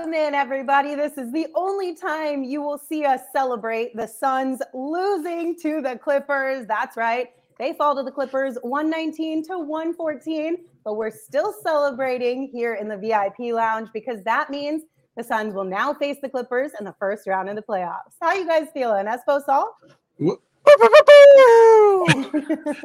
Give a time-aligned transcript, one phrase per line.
[0.00, 0.94] Welcome in, everybody.
[0.94, 5.98] This is the only time you will see us celebrate the Suns losing to the
[6.02, 6.66] Clippers.
[6.66, 7.28] That's right.
[7.58, 12.96] They fall to the Clippers 119 to 114, but we're still celebrating here in the
[12.96, 14.84] VIP lounge because that means
[15.18, 18.14] the Suns will now face the Clippers in the first round of the playoffs.
[18.22, 19.04] How you guys feeling?
[19.04, 19.76] Espo Saul?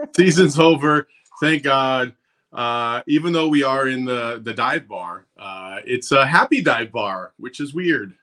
[0.17, 1.07] Season's over.
[1.39, 2.13] Thank God.
[2.55, 6.91] Uh, even though we are in the the dive bar, uh, it's a happy dive
[6.91, 8.13] bar, which is weird,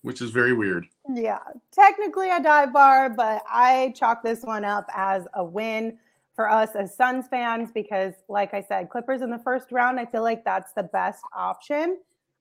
[0.00, 0.86] which is very weird.
[1.12, 1.40] Yeah,
[1.72, 5.98] technically a dive bar, but I chalk this one up as a win
[6.34, 10.06] for us as Suns fans because, like I said, Clippers in the first round, I
[10.06, 11.98] feel like that's the best option.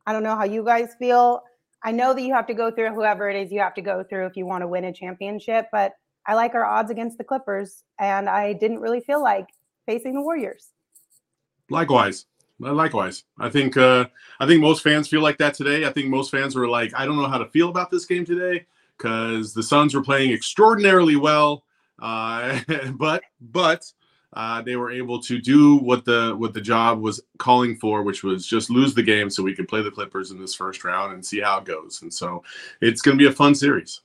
[0.08, 1.44] I don't know how you guys feel.
[1.84, 4.04] I know that you have to go through whoever it is you have to go
[4.04, 5.94] through if you want to win a championship, but
[6.26, 9.48] I like our odds against the Clippers, and I didn't really feel like
[9.86, 10.70] facing the Warriors.
[11.72, 12.26] Likewise.
[12.60, 13.24] Likewise.
[13.40, 14.06] I think uh,
[14.40, 15.86] I think most fans feel like that today.
[15.86, 18.26] I think most fans were like, I don't know how to feel about this game
[18.26, 18.66] today
[18.98, 21.64] because the Suns were playing extraordinarily well,
[22.00, 22.60] uh,
[22.94, 23.92] but but
[24.34, 28.24] uh, they were able to do what the what the job was calling for, which
[28.24, 31.14] was just lose the game so we could play the Clippers in this first round
[31.14, 32.04] and see how it goes.
[32.04, 32.44] And so
[32.80, 34.02] it's going to be a fun series.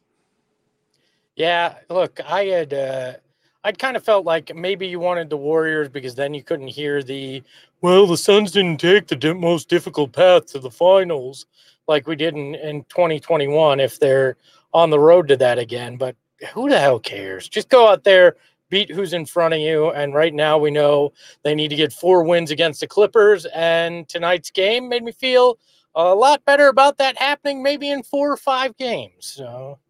[1.35, 3.21] Yeah, look, I had
[3.67, 7.03] I'd kind of felt like maybe you wanted the Warriors because then you couldn't hear
[7.03, 7.43] the
[7.81, 11.47] well, the Suns didn't take the most difficult path to the finals
[11.89, 14.37] like we did in, in 2021 if they're
[14.73, 15.97] on the road to that again.
[15.97, 16.15] But
[16.53, 17.49] who the hell cares?
[17.49, 18.37] Just go out there,
[18.69, 19.91] beat who's in front of you.
[19.91, 23.47] And right now we know they need to get four wins against the Clippers.
[23.47, 25.59] And tonight's game made me feel
[25.97, 29.27] a lot better about that happening maybe in four or five games.
[29.27, 29.81] So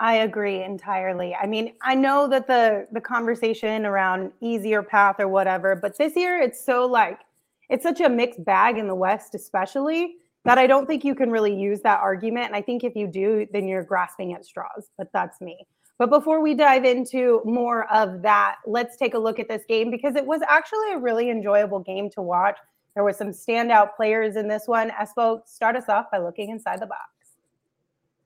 [0.00, 1.34] I agree entirely.
[1.34, 6.16] I mean, I know that the the conversation around easier path or whatever, but this
[6.16, 7.20] year it's so like
[7.68, 11.30] it's such a mixed bag in the West, especially that I don't think you can
[11.30, 12.46] really use that argument.
[12.46, 14.88] And I think if you do, then you're grasping at straws.
[14.96, 15.66] But that's me.
[15.98, 19.90] But before we dive into more of that, let's take a look at this game
[19.90, 22.58] because it was actually a really enjoyable game to watch.
[22.94, 24.90] There were some standout players in this one.
[24.92, 27.19] Espo, start us off by looking inside the box.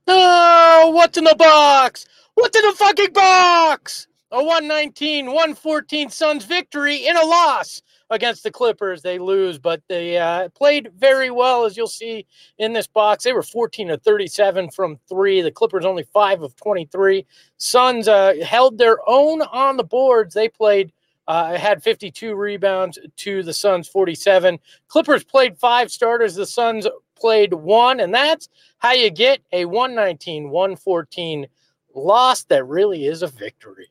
[0.06, 2.06] Oh, what's in the box?
[2.34, 4.06] What's in the fucking box?
[4.30, 9.00] A 119 114 Suns victory in a loss against the Clippers.
[9.00, 12.26] They lose, but they uh, played very well, as you'll see
[12.58, 13.24] in this box.
[13.24, 15.40] They were 14 to 37 from three.
[15.40, 17.24] The Clippers only five of 23.
[17.58, 20.34] Suns uh, held their own on the boards.
[20.34, 20.92] They played.
[21.26, 24.58] Uh, had 52 rebounds to the Suns 47.
[24.88, 26.34] Clippers played five starters.
[26.34, 26.86] The Suns
[27.24, 31.46] played one, and that's how you get a 119 114
[31.94, 33.88] loss that really is a victory.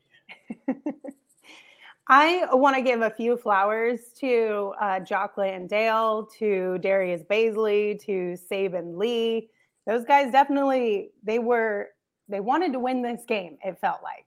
[2.07, 4.99] I want to give a few flowers to uh,
[5.35, 9.49] Landale, to Darius Bazley, to Saben Lee.
[9.87, 11.89] Those guys definitely they were
[12.29, 13.57] they wanted to win this game.
[13.63, 14.22] It felt like.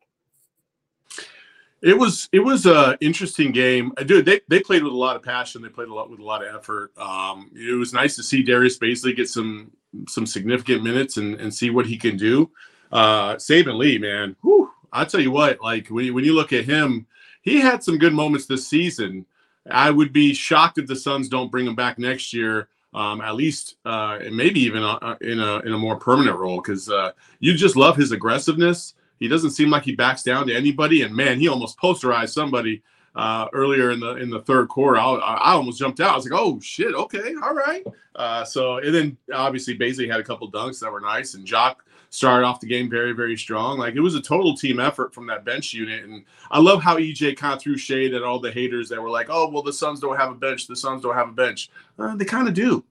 [1.83, 3.93] It was it was a interesting game.
[4.07, 5.63] Dude, they, they played with a lot of passion.
[5.63, 6.91] They played a lot with a lot of effort.
[6.97, 9.71] Um, it was nice to see Darius Bazley get some
[10.09, 12.51] some significant minutes and, and see what he can do.
[12.91, 16.53] Uh, Saben Lee, man, whew, I tell you what, like when you, when you look
[16.53, 17.07] at him,
[17.43, 19.27] he had some good moments this season.
[19.71, 22.69] I would be shocked if the Suns don't bring him back next year.
[22.95, 26.63] Um, at least, uh, and maybe even a, in a in a more permanent role,
[26.63, 27.11] because uh,
[27.41, 28.95] you just love his aggressiveness.
[29.19, 31.03] He doesn't seem like he backs down to anybody.
[31.03, 32.83] And man, he almost posterized somebody
[33.17, 34.99] uh, earlier in the in the third quarter.
[34.99, 36.13] I, I almost jumped out.
[36.13, 37.85] I was like, oh shit, okay, all right.
[38.15, 41.85] Uh, so and then obviously Bazley had a couple dunks that were nice, and Jock
[42.11, 43.79] started off the game very very strong.
[43.79, 46.99] Like it was a total team effort from that bench unit, and I love how
[46.99, 49.73] EJ kind of threw shade at all the haters that were like, oh well, the
[49.73, 50.67] Suns don't have a bench.
[50.67, 51.71] The Suns don't have a bench.
[51.99, 52.85] Uh, they kind of do.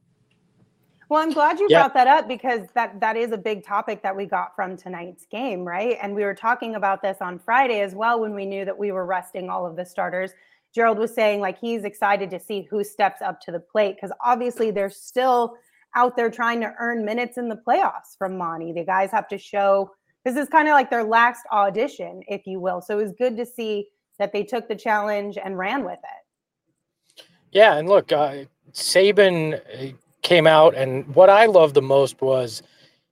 [1.10, 4.16] Well, I'm glad you brought that up because that that is a big topic that
[4.16, 5.98] we got from tonight's game, right?
[6.02, 8.92] And we were talking about this on Friday as well when we knew that we
[8.92, 10.32] were resting all of the starters.
[10.74, 14.12] Gerald was saying like he's excited to see who steps up to the plate because
[14.24, 15.56] obviously they're still
[15.96, 18.74] out there trying to earn minutes in the playoffs from Monty.
[18.74, 19.92] The guys have to show
[20.26, 22.82] this is kind of like their last audition, if you will.
[22.82, 23.88] So it was good to see
[24.18, 27.24] that they took the challenge and ran with it.
[27.52, 29.96] Yeah, and look, uh, Saben uh,
[30.26, 32.64] came out, and what I loved the most was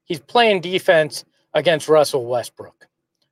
[0.04, 1.24] he's playing defense
[1.54, 2.88] against Russell Westbrook,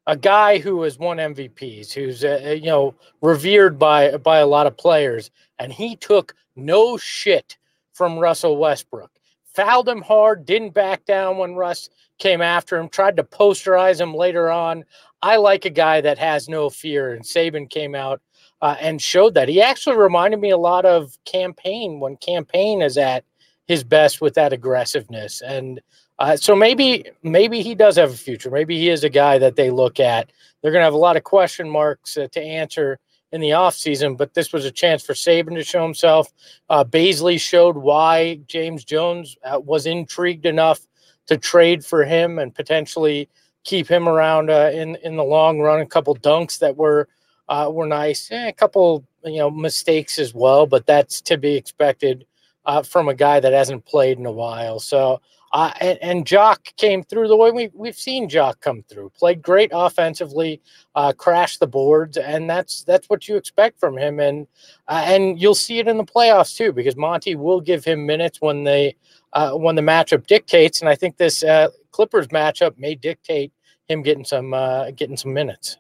[0.06, 4.48] a guy who has won MVPs, who's uh, uh, you know revered by by a
[4.48, 7.58] lot of players, and he took no shit
[7.92, 9.12] from Russell Westbrook.
[9.56, 11.90] Fouled him hard, didn't back down when Russ
[12.20, 14.86] came after him, tried to posterize him later on.
[15.24, 18.22] I like a guy that has no fear, and Saben came out
[18.62, 19.50] uh, and showed that.
[19.50, 23.26] He actually reminded me a lot of Cam Payne when Cam Payne is at
[23.68, 25.42] his best with that aggressiveness.
[25.42, 25.82] And
[26.20, 28.52] uh, so maybe maybe he does have a future.
[28.52, 30.32] Maybe he is a guy that they look at.
[30.62, 33.00] They're going to have a lot of question marks uh, to answer
[33.32, 36.32] in the offseason, but this was a chance for Saben to show himself.
[36.70, 40.82] Uh, Bazley showed why James Jones uh, was intrigued enough
[41.28, 43.30] to trade for him and potentially
[43.64, 45.80] keep him around uh, in in the long run.
[45.80, 47.08] A couple dunks that were
[47.50, 51.56] uh, were nice, eh, a couple you know mistakes as well, but that's to be
[51.56, 52.26] expected
[52.66, 54.80] uh, from a guy that hasn't played in a while.
[54.80, 55.22] So.
[55.54, 59.10] Uh, and, and Jock came through the way we, we've seen Jock come through.
[59.10, 60.62] Played great offensively,
[60.96, 64.22] uh, crashed the boards, and that's that's what you expect from him.
[64.22, 64.48] And
[64.88, 68.40] uh, and you'll see it in the playoffs too, because Monty will give him minutes
[68.40, 68.96] when they
[69.34, 70.80] uh, when the matchup dictates.
[70.80, 73.52] And I think this uh, Clippers matchup may dictate
[73.90, 75.78] him getting some uh, getting some minutes.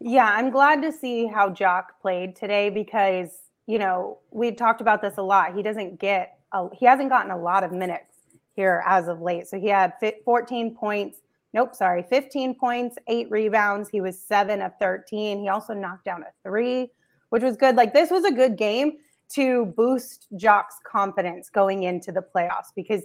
[0.00, 3.30] Yeah, I'm glad to see how Jock played today because
[3.66, 5.54] you know we talked about this a lot.
[5.54, 8.14] He doesn't get a, he hasn't gotten a lot of minutes
[8.54, 9.46] here as of late.
[9.46, 9.92] So he had
[10.24, 11.18] 14 points.
[11.52, 13.88] Nope, sorry, 15 points, eight rebounds.
[13.88, 15.40] He was seven of 13.
[15.40, 16.90] He also knocked down a three,
[17.30, 17.76] which was good.
[17.76, 18.98] Like this was a good game
[19.30, 23.02] to boost Jock's confidence going into the playoffs because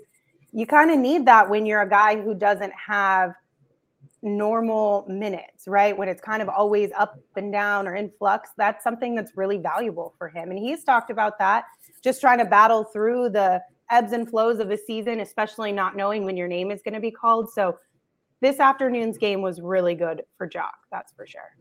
[0.52, 3.34] you kind of need that when you're a guy who doesn't have
[4.24, 5.98] normal minutes, right?
[5.98, 9.58] When it's kind of always up and down or in flux, that's something that's really
[9.58, 10.52] valuable for him.
[10.52, 11.66] And he's talked about that,
[12.04, 16.24] just trying to battle through the ebbs and flows of a season, especially not knowing
[16.24, 17.52] when your name is going to be called.
[17.52, 17.78] So
[18.42, 21.56] this afternoon's game was really good for Jock, that's for sure.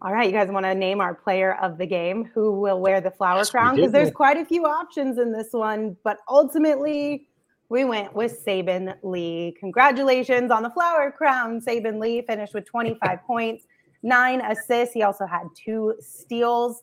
[0.00, 3.00] All right, you guys want to name our player of the game who will wear
[3.00, 3.76] the flower yes, crown?
[3.76, 7.28] Because there's quite a few options in this one, but ultimately
[7.72, 9.56] we went with Saben Lee.
[9.58, 11.58] Congratulations on the flower crown.
[11.58, 13.64] Saben Lee finished with 25 points,
[14.02, 14.92] nine assists.
[14.92, 16.82] He also had two steals.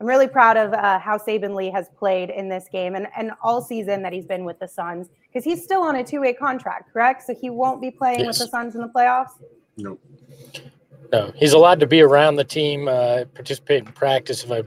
[0.00, 3.30] I'm really proud of uh, how Saben Lee has played in this game and, and
[3.44, 6.32] all season that he's been with the Suns because he's still on a two way
[6.32, 7.22] contract, correct?
[7.22, 8.40] So he won't be playing yes.
[8.40, 9.40] with the Suns in the playoffs?
[9.76, 10.00] Nope.
[11.12, 14.62] No, he's allowed to be around the team, uh, participate in practice if I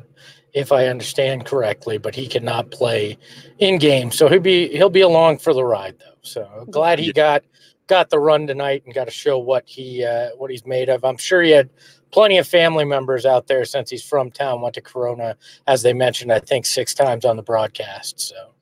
[0.53, 3.17] if I understand correctly, but he cannot play
[3.59, 4.11] in game.
[4.11, 6.17] So he'll be he'll be along for the ride though.
[6.21, 7.43] So glad he got
[7.87, 11.03] got the run tonight and got to show what he uh, what he's made of.
[11.03, 11.69] I'm sure he had
[12.11, 14.61] plenty of family members out there since he's from town.
[14.61, 15.35] Went to Corona,
[15.67, 18.19] as they mentioned, I think six times on the broadcast.
[18.19, 18.53] So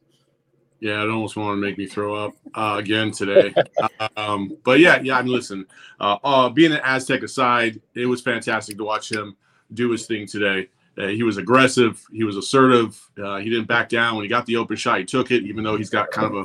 [0.79, 3.53] yeah, it almost want to make me throw up uh, again today.
[4.17, 5.17] um, but yeah, yeah.
[5.17, 5.65] I mean, listen,
[5.99, 9.35] uh, uh, being an Aztec aside, it was fantastic to watch him
[9.73, 10.69] do his thing today.
[10.97, 12.03] Uh, he was aggressive.
[12.11, 12.99] He was assertive.
[13.21, 14.99] Uh, he didn't back down when he got the open shot.
[14.99, 16.35] He took it, even though he's got kind of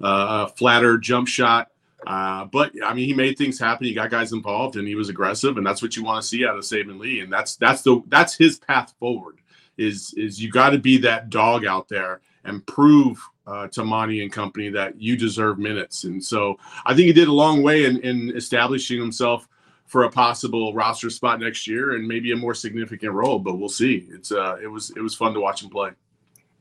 [0.00, 1.70] a, uh, a flatter jump shot.
[2.04, 3.86] but I mean, he made things happen.
[3.86, 6.46] He got guys involved, and he was aggressive, and that's what you want to see
[6.46, 7.20] out of Saben Lee.
[7.20, 9.38] And that's that's the that's his path forward.
[9.76, 14.22] Is is you got to be that dog out there and prove uh, to Monty
[14.22, 16.04] and company that you deserve minutes.
[16.04, 19.48] And so I think he did a long way in, in establishing himself
[19.86, 23.38] for a possible roster spot next year and maybe a more significant role.
[23.38, 24.06] But we'll see.
[24.10, 25.90] It's uh, it was it was fun to watch him play.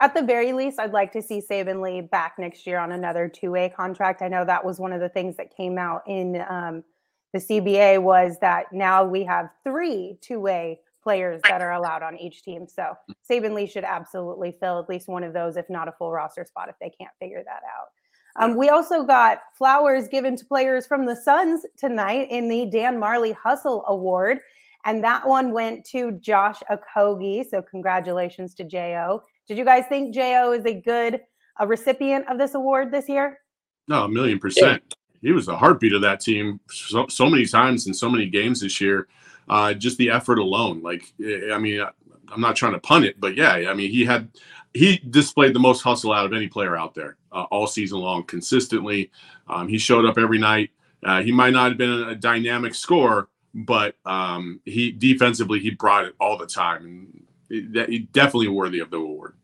[0.01, 3.29] At the very least, I'd like to see Saben Lee back next year on another
[3.29, 4.21] two-way contract.
[4.21, 6.83] I know that was one of the things that came out in um,
[7.31, 12.43] the CBA was that now we have three two-way players that are allowed on each
[12.43, 12.67] team.
[12.67, 12.93] So
[13.29, 16.43] Saben Lee should absolutely fill at least one of those, if not a full roster
[16.45, 17.89] spot, if they can't figure that out.
[18.37, 22.97] Um, we also got flowers given to players from the Suns tonight in the Dan
[22.99, 24.39] Majerle Hustle Award.
[24.85, 27.49] And that one went to Josh Okogie.
[27.49, 29.23] So congratulations to Jo.
[29.47, 31.21] Did you guys think Jo is a good
[31.59, 33.39] a recipient of this award this year?
[33.87, 34.95] No, a million percent.
[35.21, 38.59] He was the heartbeat of that team so, so many times in so many games
[38.61, 39.07] this year
[39.49, 40.81] uh, just the effort alone.
[40.81, 41.13] Like,
[41.51, 41.85] I mean,
[42.31, 44.29] I'm not trying to pun it, but yeah, I mean, he had
[44.73, 48.23] he displayed the most hustle out of any player out there uh, all season long,
[48.23, 49.11] consistently.
[49.47, 50.71] Um, he showed up every night.
[51.03, 56.05] Uh, he might not have been a dynamic scorer, but um, he defensively he brought
[56.05, 59.35] it all the time, and it, he definitely worthy of the award.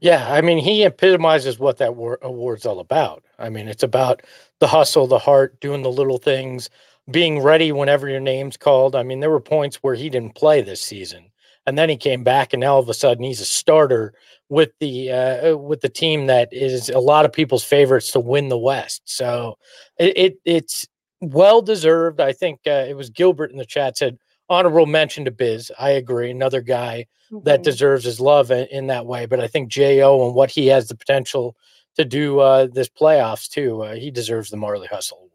[0.00, 1.90] Yeah, I mean, he epitomizes what that
[2.22, 3.24] award's all about.
[3.38, 4.22] I mean, it's about
[4.58, 6.70] the hustle, the heart, doing the little things,
[7.10, 8.96] being ready whenever your name's called.
[8.96, 11.30] I mean, there were points where he didn't play this season,
[11.66, 14.12] and then he came back, and now all of a sudden he's a starter
[14.48, 18.20] with the uh, uh, with the team that is a lot of people's favorites to
[18.20, 19.02] win the West.
[19.04, 19.58] So
[19.98, 20.86] it, it it's
[21.20, 22.20] well deserved.
[22.20, 25.72] I think uh, it was Gilbert in the chat said honorable mention to Biz.
[25.78, 27.44] I agree, another guy mm-hmm.
[27.44, 29.26] that deserves his love in, in, that way.
[29.26, 31.56] But I think Jo and what he has the potential
[31.96, 35.28] to do uh, this playoffs too, uh, he deserves the Majerle Hustle.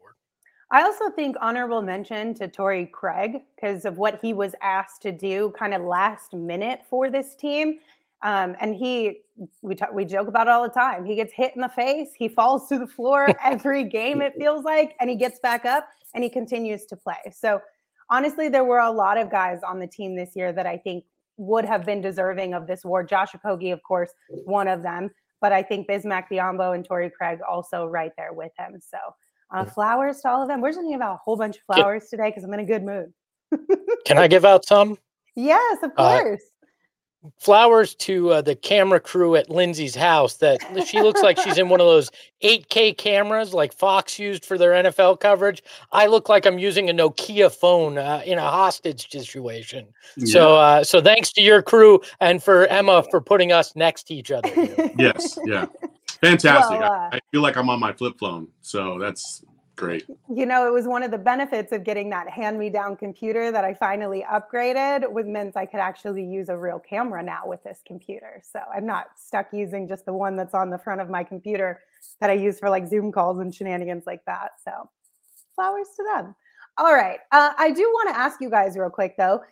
[0.70, 5.12] I also think honorable mention to Torrey Craig because of what he was asked to
[5.12, 7.78] do kind of last minute for this team.
[8.22, 9.20] Um, and he,
[9.62, 11.06] we talk, we joke about it all the time.
[11.06, 14.20] He gets hit in the face, he falls to the floor every game.
[14.20, 17.32] It feels like, and he gets back up and he continues to play.
[17.32, 17.62] So
[18.10, 21.04] honestly, there were a lot of guys on the team this year that I think
[21.38, 23.08] would have been deserving of this award.
[23.08, 25.08] Josh Okogie, of course, one of them,
[25.40, 28.80] but I think Bismack Biyombo and Torrey Craig also right there with him.
[28.80, 28.98] So
[29.50, 30.60] uh, flowers to all of them.
[30.60, 32.64] We're just gonna give out a whole bunch of flowers today because I'm in a
[32.64, 33.12] good mood.
[34.04, 34.98] Can I give out some?
[35.34, 36.42] Yes, of Uh, course.
[37.40, 41.68] flowers to uh, the camera crew at Lindsay's house that she looks like she's in
[41.68, 42.10] one of those
[42.44, 45.62] 8K cameras like Fox used for their NFL coverage.
[45.92, 49.86] I look like I'm using a Nokia phone uh, in a hostage situation.
[50.26, 54.14] So uh, so thanks to your crew and for Emma for putting us next to
[54.14, 54.50] each other.
[54.98, 55.66] yes, yeah,
[56.20, 56.80] fantastic.
[56.80, 59.42] Well, I, uh, I feel like I'm on my flip phone, so that's
[59.78, 60.06] great.
[60.34, 63.74] you know, it was one of the benefits of getting that hand-me-down computer that I
[63.74, 68.42] finally upgraded with meant I could actually use a real camera now with this computer.
[68.42, 71.80] So I'm not stuck using just the one that's on the front of my computer
[72.20, 74.52] that I use for like Zoom calls and shenanigans like that.
[74.62, 74.90] So
[75.54, 76.34] flowers to them.
[76.76, 77.18] All right.
[77.32, 79.42] Uh, I do want to ask you guys real quick though.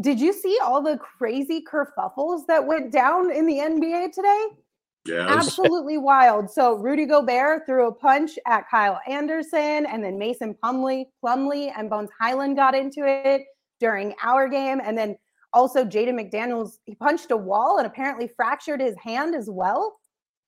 [0.00, 4.46] Did you see all the crazy kerfuffles that went down in the NBA today?
[5.04, 6.50] Yeah, it was- absolutely wild.
[6.50, 11.88] So Rudy Gobert threw a punch at Kyle Anderson, and then Mason Plumlee, Plumlee and
[11.88, 13.42] Bones Hyland got into it
[13.80, 15.16] during our game, and then
[15.54, 19.98] also Jaden McDaniels he punched a wall and apparently fractured his hand as well.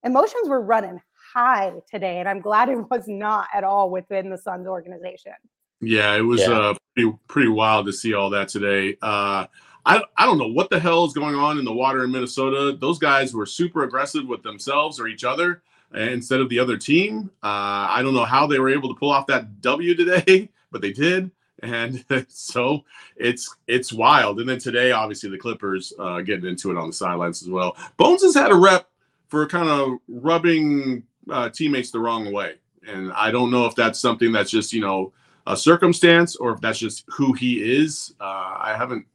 [0.04, 1.00] Emotions were running
[1.35, 5.33] high today, and I'm glad it was not at all within the Suns organization.
[5.80, 6.50] Yeah, it was Yeah.
[6.59, 8.97] uh pretty pretty wild to see all that today.
[9.00, 9.47] Uh
[9.87, 12.76] I I don't know what the hell is going on in the water in Minnesota.
[12.78, 15.62] Those guys were super aggressive with themselves or each other
[15.94, 17.30] instead of the other team.
[17.42, 20.80] Uh I don't know how they were able to pull off that W today, but
[20.82, 21.30] they did.
[21.62, 22.84] And so
[23.16, 24.40] it's it's wild.
[24.40, 27.76] And then today, obviously, the Clippers uh, getting into it on the sidelines as well.
[27.96, 28.88] Bones has had a rep
[29.28, 32.54] for kind of rubbing uh, teammates the wrong way,
[32.87, 35.12] and I don't know if that's something that's just you know
[35.46, 38.14] a circumstance or if that's just who he is.
[38.20, 39.06] Uh, I haven't.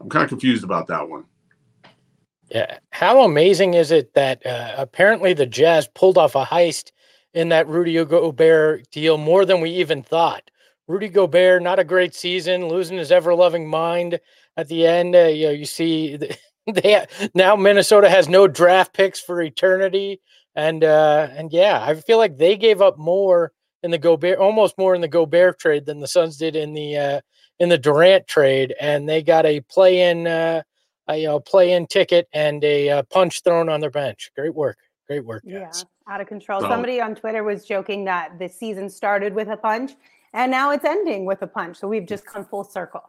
[0.00, 1.24] I'm kind of confused about that one.
[2.50, 2.78] Yeah.
[2.90, 6.90] How amazing is it that uh, apparently the Jazz pulled off a heist
[7.32, 10.50] in that Rudy Gobert deal more than we even thought?
[10.88, 14.18] Rudy Gobert, not a great season, losing his ever loving mind
[14.56, 15.14] at the end.
[15.14, 20.20] Uh, you know, you see th- they now Minnesota has no draft picks for eternity,
[20.56, 23.52] and uh, and yeah, I feel like they gave up more
[23.84, 26.96] in the Gobert, almost more in the Gobert trade than the Suns did in the
[26.96, 27.20] uh,
[27.60, 30.26] in the Durant trade, and they got a play in.
[30.26, 30.62] Uh,
[31.08, 34.30] a you know, play-in ticket and a uh, punch thrown on their bench.
[34.36, 35.72] Great work, great work, Yeah,
[36.08, 36.60] out of control.
[36.60, 39.92] So- Somebody on Twitter was joking that the season started with a punch
[40.34, 41.78] and now it's ending with a punch.
[41.78, 43.02] So we've just come full circle,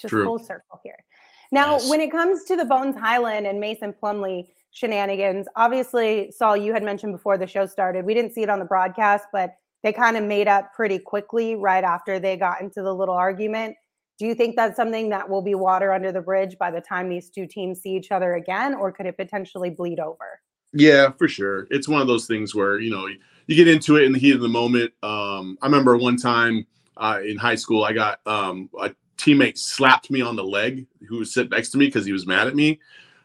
[0.00, 0.24] just True.
[0.24, 1.04] full circle here.
[1.50, 1.90] Now, Yes.
[1.90, 6.84] when it comes to the Bones Hyland and Mason Plumlee shenanigans, obviously, Saul, you had
[6.84, 10.16] mentioned before the show started, we didn't see it on the broadcast, but they kind
[10.16, 13.74] of made up pretty quickly right after they got into the little argument.
[14.18, 17.08] Do you think that's something that will be water under the bridge by the time
[17.08, 20.40] these two teams see each other again, or could it potentially bleed over?
[20.72, 21.66] Yeah, for sure.
[21.70, 23.08] It's one of those things where you know
[23.46, 24.92] you get into it in the heat of the moment.
[25.02, 30.10] Um, I remember one time uh, in high school, I got um, a teammate slapped
[30.10, 32.54] me on the leg who was sitting next to me because he was mad at
[32.54, 32.80] me.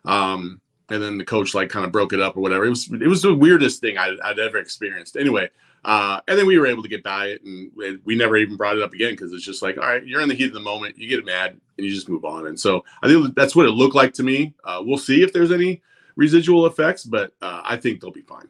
[0.05, 2.65] Um, and then the coach like kind of broke it up or whatever.
[2.65, 5.17] It was it was the weirdest thing I'd, I'd ever experienced.
[5.17, 5.49] Anyway,
[5.85, 8.55] uh, and then we were able to get by it, and we- we never even
[8.55, 10.53] brought it up again because it's just like, all right, you're in the heat of
[10.53, 12.47] the moment, you get mad, and you just move on.
[12.47, 14.53] And so I think that's what it looked like to me.
[14.63, 15.81] Uh, we'll see if there's any
[16.15, 18.47] residual effects, but uh, I think they'll be fine.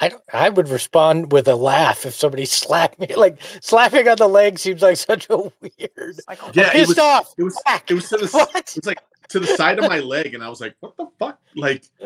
[0.00, 3.14] I I would respond with a laugh if somebody slapped me.
[3.14, 6.16] Like slapping on the leg seems like such a weird.
[6.28, 7.34] Like, Yeah, it pissed was- off.
[7.38, 8.56] It was it was to the What?
[8.56, 11.06] it was like to the side of my leg, and I was like, what the
[11.18, 11.38] fuck?
[11.54, 11.84] Like,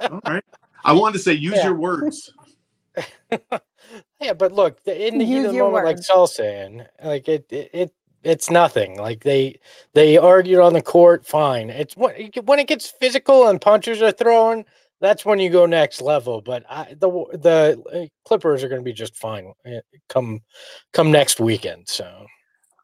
[0.00, 0.44] all right.
[0.82, 1.64] I wanted to say, use Yeah.
[1.66, 2.32] your words.
[4.20, 6.06] Yeah, but look, in the heat of the moment, like words.
[6.06, 8.98] Saul's saying, like it, it, it, it's nothing.
[8.98, 9.58] Like they,
[9.94, 11.26] they argued on the court.
[11.26, 11.70] Fine.
[11.70, 14.64] It's when when it gets physical and punches are thrown.
[15.00, 16.42] That's when you go next level.
[16.42, 19.52] But I, the the uh, Clippers are going to be just fine.
[19.66, 20.42] uh, Come,
[20.92, 21.88] come next weekend.
[21.88, 22.26] So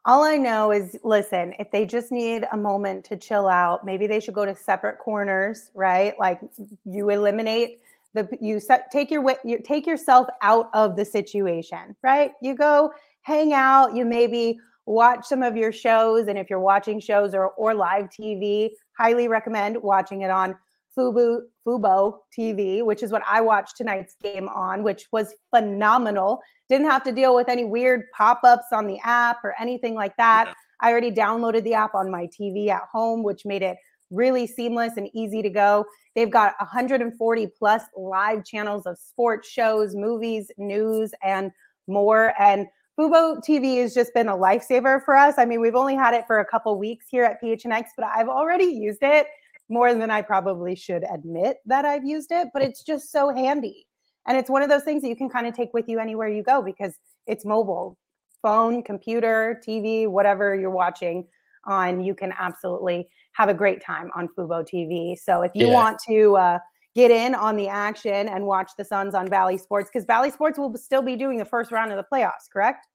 [0.05, 4.07] All I know is, listen, if they just need a moment to chill out, maybe
[4.07, 6.15] they should go to separate corners, right?
[6.19, 6.39] Like
[6.85, 7.81] you eliminate
[8.13, 12.31] the you set take your you take yourself out of the situation, right?
[12.41, 16.99] You go hang out, you maybe watch some of your shows, and if you're watching
[16.99, 20.55] shows or or live TV, highly recommend watching it on
[20.97, 26.41] Fubu Fubo TV, which is what I watched tonight's game on, which was phenomenal.
[26.69, 30.45] Didn't have to deal with any weird pop-ups on the app or anything like that.
[30.47, 30.53] Yeah.
[30.81, 33.77] I already downloaded the app on my TV at home, which made it
[34.09, 35.85] really seamless and easy to go.
[36.15, 41.51] They've got 140 plus live channels of sports shows, movies, news, and
[41.87, 42.33] more.
[42.39, 45.35] And Fubo TV has just been a lifesaver for us.
[45.37, 48.29] I mean, we've only had it for a couple weeks here at PHNX, but I've
[48.29, 49.27] already used it
[49.69, 53.85] more than I probably should admit that I've used it, but it's just so handy.
[54.27, 56.27] And it's one of those things that you can kind of take with you anywhere
[56.27, 56.95] you go because
[57.27, 57.97] it's mobile
[58.41, 61.27] phone, computer, TV, whatever you're watching
[61.65, 65.15] on, you can absolutely have a great time on Fubo TV.
[65.15, 65.73] So if you Yeah.
[65.73, 66.59] want to uh,
[66.95, 70.57] get in on the action and watch the Suns on Bally Sports, because Bally Sports
[70.57, 72.87] will still be doing the first round of the playoffs, correct?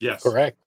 [0.00, 0.24] Yes.
[0.24, 0.58] Correct.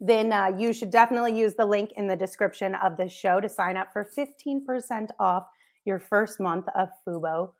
[0.00, 3.48] Then uh, you should definitely use the link in the description of this show to
[3.48, 5.46] sign up for 15% off
[5.86, 7.52] your first month of Fubo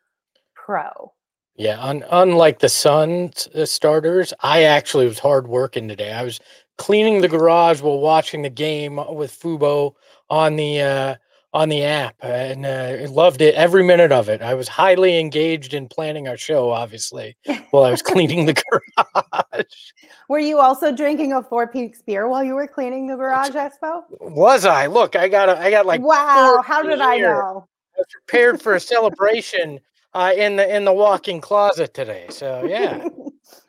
[0.55, 1.13] Pro.
[1.57, 6.13] Yeah, un- unlike the Suns uh, starters, I actually was hard working today.
[6.13, 6.39] I was
[6.81, 9.95] cleaning the garage while watching the game with Fubo
[10.31, 11.15] on the uh,
[11.53, 14.41] on the app, and uh, loved it every minute of it.
[14.41, 17.37] I was highly engaged in planning our show, obviously,
[17.71, 19.65] while I was cleaning the garage.
[20.31, 24.05] Were you also drinking a Four Peaks beer while you were cleaning the garage, Espo?
[24.19, 24.87] Was I?
[24.87, 27.69] Look, I got a, I got like wow, how did I know?
[27.95, 29.81] I was prepared for a celebration
[30.15, 32.25] uh, in the in the walk-in closet today.
[32.31, 33.07] So yeah.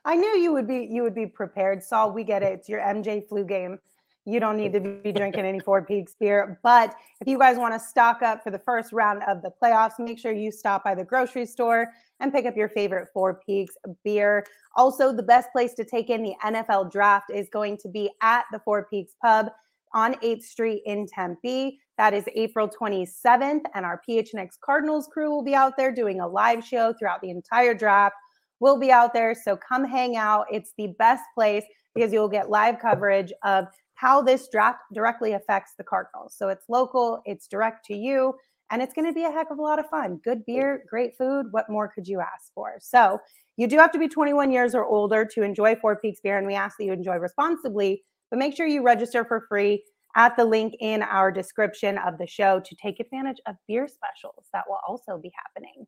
[0.04, 1.84] I knew you would be you would be prepared.
[1.84, 2.54] Saul, we get it.
[2.54, 3.80] It's your MJ flu game.
[4.26, 6.60] You don't need to be drinking any Four Peaks beer.
[6.62, 9.94] But if you guys want to stock up for the first round of the playoffs,
[9.98, 11.88] make sure you stop by the grocery store
[12.20, 14.46] and pick up your favorite Four Peaks beer.
[14.76, 18.46] Also, the best place to take in the NFL draft is going to be at
[18.52, 19.48] the Four Peaks Pub
[19.94, 21.80] on 8th Street in Tempe.
[21.98, 23.64] That is April 27th.
[23.74, 27.32] And our PHNX Cardinals crew will be out there doing a live show throughout the
[27.32, 28.16] entire draft.
[28.62, 29.36] We'll be out there.
[29.36, 30.46] So come hang out.
[30.50, 33.66] It's the best place because you'll get live coverage of
[33.96, 36.36] how this draft directly affects the Cardinals.
[36.38, 38.34] So it's local, it's direct to you,
[38.72, 40.22] and it's going to be a heck of a lot of fun.
[40.24, 41.48] Good beer, great food.
[41.52, 42.76] What more could you ask for?
[42.80, 43.20] So
[43.58, 46.48] you do have to be 21 years or older to enjoy Four Peaks beer, and
[46.48, 48.04] we ask that you enjoy responsibly.
[48.30, 49.84] But make sure you register for free
[50.16, 54.46] at the link in our description of the show to take advantage of beer specials
[54.54, 55.86] that will also be happening.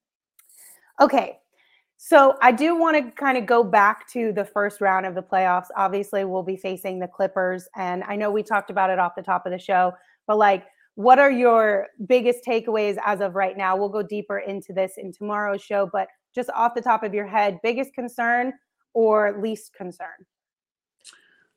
[1.02, 1.38] Okay,
[2.06, 5.24] so I do want to kind of go back to the first round of the
[5.24, 5.68] playoffs.
[5.78, 9.24] Obviously, we'll be facing the Clippers, and I know we talked about it off the
[9.24, 9.94] top of the show,
[10.28, 13.78] but like, what are your biggest takeaways as of right now?
[13.78, 17.26] We'll go deeper into this in tomorrow's show, but just off the top of your
[17.26, 18.52] head, biggest concern
[18.94, 20.10] or least concern?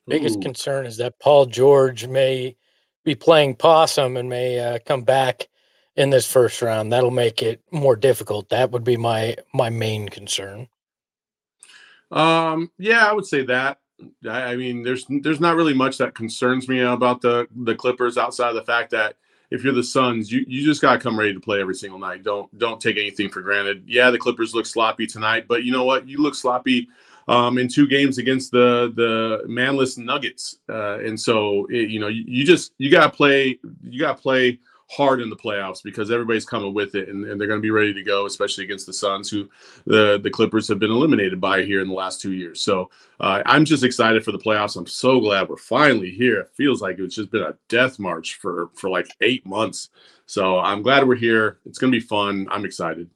[0.07, 0.43] Biggest Ooh.
[0.43, 2.55] concern is that Paul George may
[3.03, 5.49] be playing possum and may uh, come back
[5.97, 6.93] in this first round.
[6.93, 8.49] That'll make it more difficult.
[8.49, 10.67] That would be my my main concern.
[12.11, 13.79] Um, yeah, I would say that.
[14.29, 18.17] I, I mean, there's there's not really much that concerns me about the the Clippers
[18.17, 19.15] outside of the fact that
[19.49, 22.23] if you're the Suns, you you just gotta come ready to play every single night.
[22.23, 23.83] Don't don't take anything for granted.
[23.87, 26.07] Yeah, the Clippers look sloppy tonight, but you know what?
[26.07, 26.87] You look sloppy
[27.27, 32.07] um, in two games against the the manless Nuggets, uh, and so it, you know
[32.07, 36.45] you, you just you gotta play you gotta play hard in the playoffs because everybody's
[36.45, 38.93] coming with it and, and they're going to be ready to go, especially against the
[38.93, 39.49] Suns, who
[39.85, 42.61] the the Clippers have been eliminated by here in the last two years.
[42.61, 44.77] So uh, I'm just excited for the playoffs.
[44.77, 46.39] I'm so glad we're finally here.
[46.39, 49.89] It feels like it's just been a death march for for like eight months.
[50.25, 51.59] So I'm glad we're here.
[51.65, 52.47] It's going to be fun.
[52.51, 53.09] I'm excited.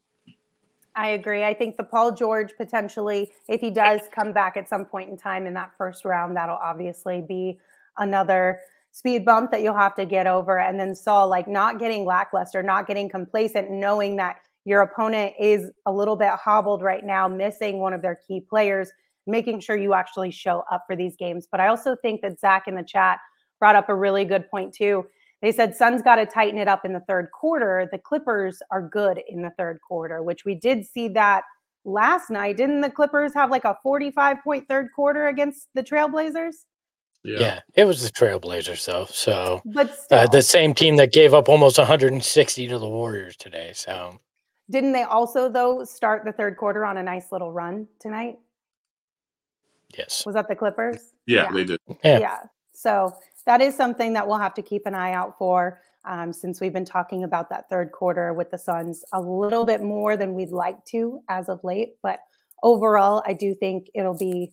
[0.95, 1.43] I agree.
[1.45, 5.17] I think the Paul George potentially, if he does come back at some point in
[5.17, 7.59] time in that first round, that'll obviously be
[7.97, 8.59] another
[8.91, 10.59] speed bump that you'll have to get over.
[10.59, 15.71] And then Saul, like not getting lackluster, not getting complacent, knowing that your opponent is
[15.85, 18.91] a little bit hobbled right now, missing one of their key players,
[19.25, 21.47] making sure you actually show up for these games.
[21.49, 23.19] But I also think that Zach in the chat
[23.59, 25.05] brought up a really good point too.
[25.41, 27.89] They said Suns got to tighten it up in the third quarter.
[27.91, 31.43] The Clippers are good in the third quarter, which we did see that
[31.83, 32.57] last night.
[32.57, 36.53] Didn't the Clippers have like a 45 point third quarter against the Trailblazers?
[37.23, 39.05] Yeah, it was the Trailblazers though.
[39.05, 43.35] So But still, uh, the same team that gave up almost 160 to the Warriors
[43.37, 43.71] today.
[43.75, 44.19] So
[44.69, 48.39] didn't they also though start the third quarter on a nice little run tonight?
[49.97, 51.13] yes, Was that the Clippers?
[51.25, 51.51] Yeah, Yeah.
[51.51, 51.79] they did.
[52.03, 52.39] Yeah.
[52.73, 56.59] So that is something that we'll have to keep an eye out for um, since
[56.61, 60.33] we've been talking about that third quarter with the Suns a little bit more than
[60.33, 61.95] we'd like to as of late.
[62.01, 62.19] But
[62.63, 64.51] overall, I do think it'll be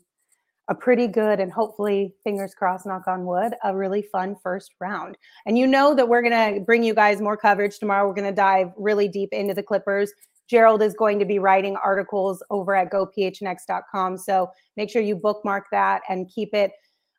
[0.69, 5.17] a pretty good and hopefully, fingers crossed, knock on wood, a really fun first round.
[5.47, 8.07] And you know that we're going to bring you guys more coverage tomorrow.
[8.07, 10.13] We're going to dive really deep into the Clippers.
[10.49, 14.19] Gerald is going to be writing articles over at gophnx.com.
[14.19, 16.73] So make sure you bookmark that and keep it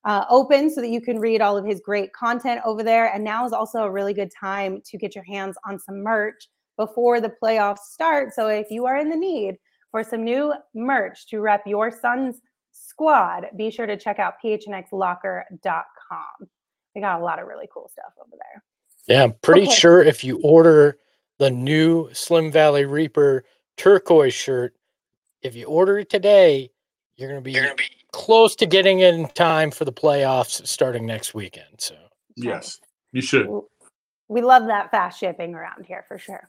[0.05, 3.13] uh, open so that you can read all of his great content over there.
[3.13, 6.49] And now is also a really good time to get your hands on some merch
[6.77, 8.33] before the playoffs start.
[8.33, 9.55] So if you are in the need
[9.91, 12.41] for some new merch to rep your Suns
[12.87, 16.47] squad, be sure to check out phnxlocker.com.
[16.95, 18.63] They got a lot of really cool stuff over there.
[19.07, 19.75] Yeah, I'm pretty Okay.
[19.75, 20.97] sure if you order
[21.37, 23.43] the new Slim Valley Reaper
[23.77, 24.75] turquoise shirt,
[25.41, 26.71] if you order it today,
[27.15, 31.33] you're gonna be, gonna be close to getting in time for the playoffs starting next
[31.33, 31.67] weekend.
[31.77, 31.95] So
[32.35, 32.79] Yes,
[33.11, 33.47] you should.
[34.27, 36.47] We love that fast shipping around here for sure.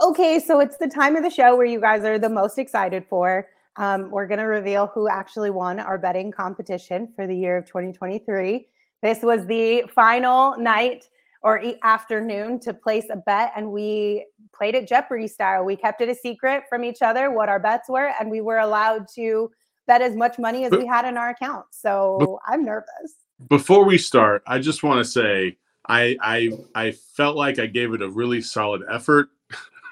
[0.00, 3.04] Okay, so it's the time of the show where you guys are the most excited
[3.08, 3.48] for.
[3.78, 7.66] Um, we're going to reveal who actually won our betting competition for the year of
[7.66, 8.66] 2023.
[9.02, 11.08] This was the final night
[11.42, 15.64] or e- afternoon to place a bet, and we played it Jeopardy style.
[15.64, 18.58] We kept it a secret from each other what our bets were, and we were
[18.58, 19.50] allowed to
[19.86, 21.66] bet as much money as we had in our account.
[21.70, 23.14] So I'm nervous.
[23.48, 25.58] Before we start, I just want to say
[25.88, 29.28] I I I felt like I gave it a really solid effort.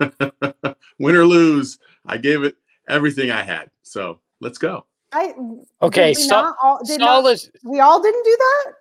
[0.99, 2.57] Win or lose, I gave it
[2.89, 3.71] everything I had.
[3.85, 4.85] So let's go.
[5.13, 5.33] I
[5.81, 8.73] Okay, we Saul- all, did Saul not, is we all didn't do that.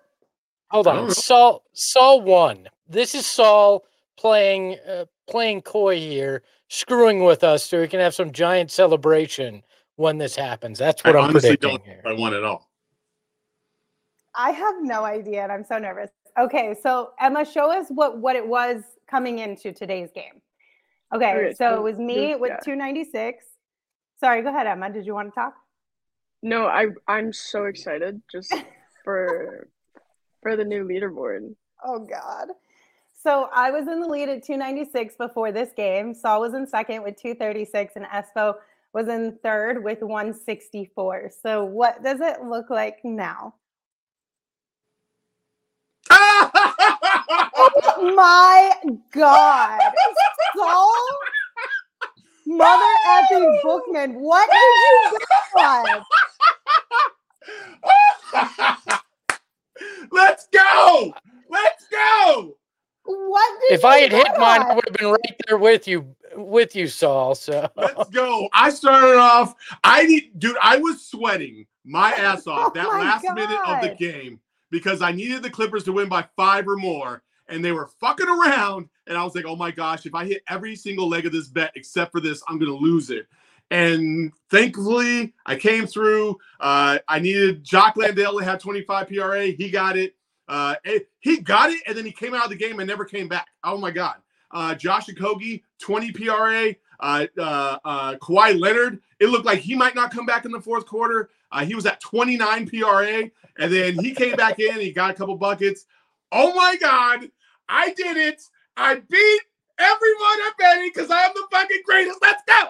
[0.70, 1.10] hold on.
[1.10, 2.68] Saul Saul won.
[2.88, 3.84] This is Saul
[4.16, 9.62] playing uh, playing coy here, screwing with us so we can have some giant celebration
[9.96, 10.78] when this happens.
[10.78, 12.02] That's what I am honestly predicting don't here.
[12.04, 12.68] I won at all.
[14.34, 16.10] I have no idea, and I'm so nervous.
[16.36, 20.40] Okay, so Emma, show us what what it was coming into today's game.
[21.14, 22.56] Okay, Okay, so it was me with yeah.
[22.64, 23.44] 296.
[24.20, 24.92] Sorry, go ahead, Emma.
[24.92, 25.54] Did you want to talk?
[26.42, 28.54] No, I I'm so excited just
[29.04, 29.68] for
[30.42, 31.54] for the new leaderboard.
[31.84, 32.48] Oh God.
[33.22, 36.12] So I was in the lead at 296 before this game.
[36.12, 38.56] Saul was in second with 236, and Espo
[38.92, 41.30] was in third with 164.
[41.42, 43.54] So what does it look like now?
[47.56, 48.72] Oh my
[49.12, 49.80] God.
[50.56, 51.18] Saul,
[52.46, 54.58] mother effing Bookman, what did
[55.12, 56.02] you bet on?
[60.12, 61.14] Let's go!
[61.50, 62.56] Let's go!
[63.04, 65.86] What did If I had hit bet mine, I would have been right there with
[65.86, 67.34] you with you, Saul.
[67.34, 68.48] So Let's go.
[68.52, 69.54] I started off.
[69.82, 70.56] I need, dude.
[70.62, 75.02] I was sweating my ass off Oh that my last minute of the game because
[75.02, 78.88] I needed the Clippers to win by five or more, and they were fucking around.
[79.06, 81.48] And I was like, oh my gosh, if I hit every single leg of this
[81.48, 83.26] bet except for this, I'm gonna lose it.
[83.70, 86.38] And thankfully, I came through.
[86.60, 89.46] Uh, I needed Jock Landale to have 25 PRA.
[89.46, 90.14] He got it.
[90.46, 93.04] Uh, eh, he got it, and then he came out of the game and never
[93.04, 93.48] came back.
[93.62, 94.16] Oh my god.
[94.50, 96.74] Uh, Josh Okogie, 20 PRA.
[97.00, 100.60] Uh, uh, uh, Kawhi Leonard, it looked like he might not come back in the
[100.60, 101.30] fourth quarter.
[101.50, 104.80] Uh, he was at 29 PRA, and then he came back in.
[104.80, 105.86] He got a couple buckets.
[106.30, 107.30] Oh my God,
[107.68, 108.42] I did it!
[108.76, 109.40] I beat
[109.78, 112.18] everyone at betting because I am the fucking greatest.
[112.22, 112.64] Let's go!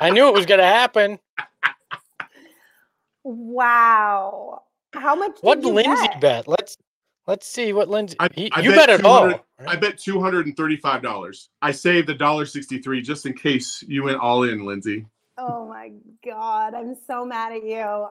[0.00, 1.18] I knew it was going to happen.
[3.24, 4.62] Wow.
[4.94, 6.20] How much What you Lindsay bet?
[6.20, 6.48] bet?
[6.48, 6.76] Let's
[7.26, 8.16] let's see what Lindsay.
[8.20, 9.32] I- he- I you bet bet it all.
[9.66, 11.48] I bet two hundred and thirty-five dollars.
[11.62, 15.06] I saved a dollar sixty-three just in case you went all in, Lindsay.
[15.38, 15.92] Oh my
[16.24, 16.74] God.
[16.74, 17.78] I'm so mad at you.
[17.80, 18.08] Um,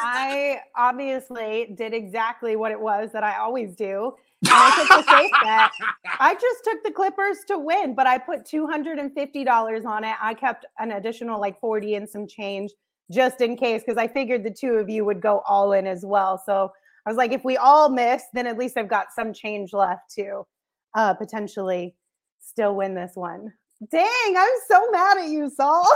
[0.00, 4.14] I obviously did exactly what it was that I always do.
[4.50, 5.72] And I took the safe bet.
[6.20, 10.16] I just took the Clippers to win, but I put $250 on it.
[10.22, 12.72] I kept an additional like 40 and some change
[13.12, 16.04] just in case, because I figured the two of you would go all in as
[16.06, 16.42] well.
[16.44, 16.72] So
[17.06, 20.10] I was like, if we all miss, then at least I've got some change left
[20.16, 20.46] to
[20.94, 21.94] uh, potentially
[22.40, 23.52] still win this one.
[23.90, 25.86] Dang, I'm so mad at you, Saul.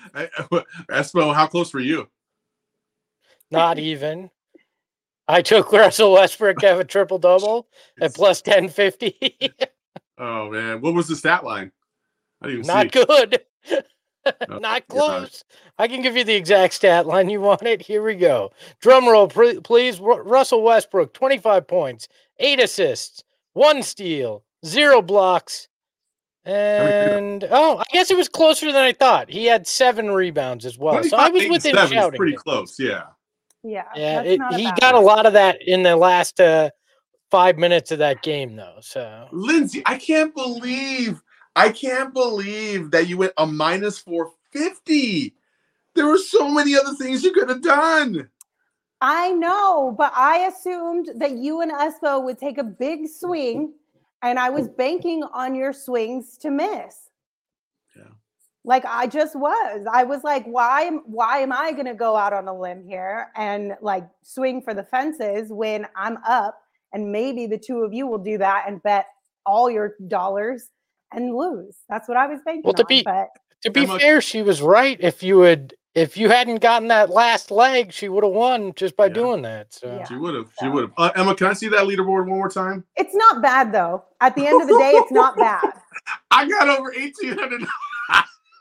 [0.14, 0.28] I-
[0.90, 2.08] Espo, how close were you?
[3.50, 4.30] Not even.
[5.28, 7.68] I took Russell Westbrook to have a triple double
[8.00, 9.50] at plus 1050.
[10.16, 11.72] Oh man, what was the stat line?
[12.40, 13.04] I didn't Not see.
[13.04, 13.40] good.
[14.48, 15.44] Oh, Not close.
[15.76, 17.82] I can give you the exact stat line you want it.
[17.82, 18.52] Here we go.
[18.80, 19.98] Drum roll, please.
[20.00, 22.08] Russell Westbrook, 25 points,
[22.38, 25.68] eight assists, one steal, zero blocks.
[26.44, 29.30] And oh, I guess it was closer than I thought.
[29.30, 31.02] He had seven rebounds as well.
[31.02, 32.18] So I was within shouting.
[32.18, 32.78] pretty close.
[32.78, 33.02] Yeah.
[33.64, 33.84] Yeah.
[33.96, 36.70] Yeah, it, he bad got a lot of that in the last uh,
[37.30, 38.76] five minutes of that game, though.
[38.80, 41.22] So Lindsay, I can't believe,
[41.56, 45.34] I can't believe that you went a minus 450.
[45.94, 48.28] There were so many other things you could have done.
[49.00, 53.72] I know, but I assumed that you and Espo would take a big swing,
[54.22, 57.10] and I was banking on your swings to miss.
[58.64, 59.86] Like I just was.
[59.92, 63.28] I was like, why am why am I gonna go out on a limb here
[63.36, 66.58] and like swing for the fences when I'm up
[66.92, 69.06] and maybe the two of you will do that and bet
[69.44, 70.70] all your dollars
[71.12, 71.76] and lose.
[71.90, 72.62] That's what I was thinking.
[72.64, 73.28] Well, to on, be- but
[73.64, 74.96] To be Emma- fair, she was right.
[75.00, 78.96] If you had if you hadn't gotten that last leg, she would have won just
[78.96, 79.12] by Yeah.
[79.12, 79.74] doing that.
[79.74, 80.04] So Yeah.
[80.06, 80.48] She would have.
[80.58, 80.92] She would have.
[80.96, 82.82] Uh, Emma, can I see that leaderboard one more time?
[82.96, 84.04] it's not bad though.
[84.22, 85.60] At the end of the day, it's not bad.
[86.30, 87.62] I got over eighteen hundred.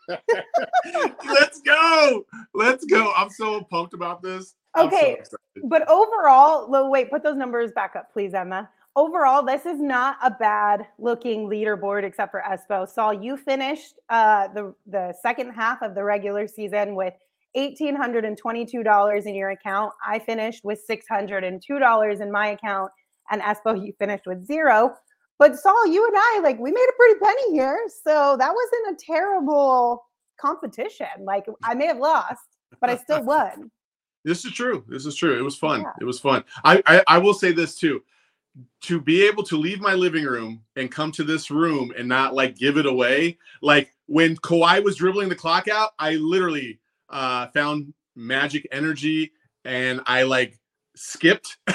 [0.07, 2.25] Let's go.
[2.53, 3.13] Let's go.
[3.15, 4.55] I'm so pumped about this.
[4.75, 5.21] I'm so Okay.
[5.63, 8.69] But overall, lo- wait, put those numbers back up, please, Emma.
[8.95, 12.87] Overall, this is not a bad looking leaderboard except for Espo.
[12.87, 17.13] Saul, you finished uh, the the second half of the regular season with
[17.55, 19.93] eighteen hundred and twenty two dollars in your account.
[20.05, 22.91] I finished with six hundred and two dollars in my account,
[23.31, 24.95] and Espo, you finished with zero.
[25.43, 28.95] But Saul, you and I, like, we made a pretty penny here, so that wasn't
[28.95, 30.05] a terrible
[30.39, 31.05] competition.
[31.19, 32.47] Like, I may have lost,
[32.79, 33.69] but I still won.
[34.23, 34.85] This is true.
[34.87, 35.37] This is true.
[35.37, 35.81] It was fun.
[35.81, 35.91] Yeah.
[35.99, 36.45] It was fun.
[36.63, 38.03] I, I I will say this too.
[38.83, 42.33] To be able to leave my living room and come to this room and not
[42.33, 43.37] like give it away.
[43.61, 46.79] Like when Kawhi was dribbling the clock out, I literally
[47.09, 49.33] uh found magic energy
[49.65, 50.57] and I like
[50.95, 51.57] skipped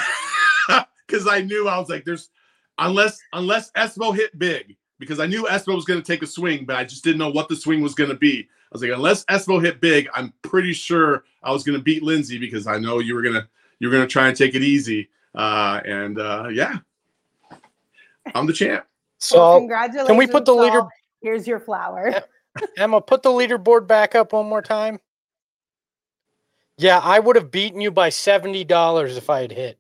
[1.07, 2.31] because I knew I was like, there's
[2.79, 6.65] unless unless Espo hit big because I knew Espo was going to take a swing,
[6.65, 8.41] but I just didn't know what the swing was going to be.
[8.41, 12.03] I was like, unless Espo hit big, I'm pretty sure I was going to beat
[12.03, 15.09] Lindsay because I know you were gonna you were gonna try and take it easy.
[15.35, 16.79] Uh, and uh, yeah,
[18.35, 18.85] I'm the champ.
[19.33, 20.09] Well, so congratulations.
[20.09, 20.63] can we put the Saul.
[20.63, 20.83] leader
[21.21, 22.11] Here's your flower.
[22.11, 22.21] Yeah.
[22.77, 25.01] Emma, put the leaderboard back up one more time.
[26.77, 29.79] Yeah, I would have beaten you by seventy dollars if I had hit.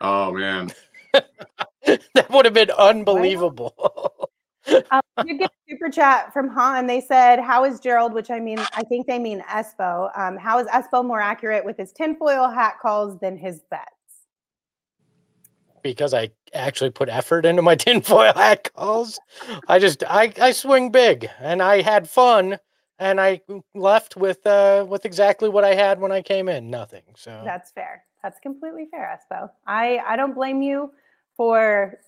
[0.00, 0.72] Oh man,
[2.14, 4.30] that would have been unbelievable.
[4.90, 6.86] Um, you get a super chat from Han.
[6.86, 10.10] They said, "How is Gerald?" Which I mean, I think they mean Espo.
[10.18, 13.90] Um, how is Espo more accurate with his tinfoil hat calls than his bets?
[15.82, 19.18] because I actually put effort into my tinfoil hat calls.
[19.68, 22.58] I just I, I swing big and I had fun
[22.98, 23.40] and I
[23.74, 26.70] left with uh with exactly what I had when I came in.
[26.70, 27.02] Nothing.
[27.16, 28.04] So That's fair.
[28.22, 29.50] That's completely fair, Espo.
[29.66, 30.92] I I don't blame you
[31.36, 31.98] for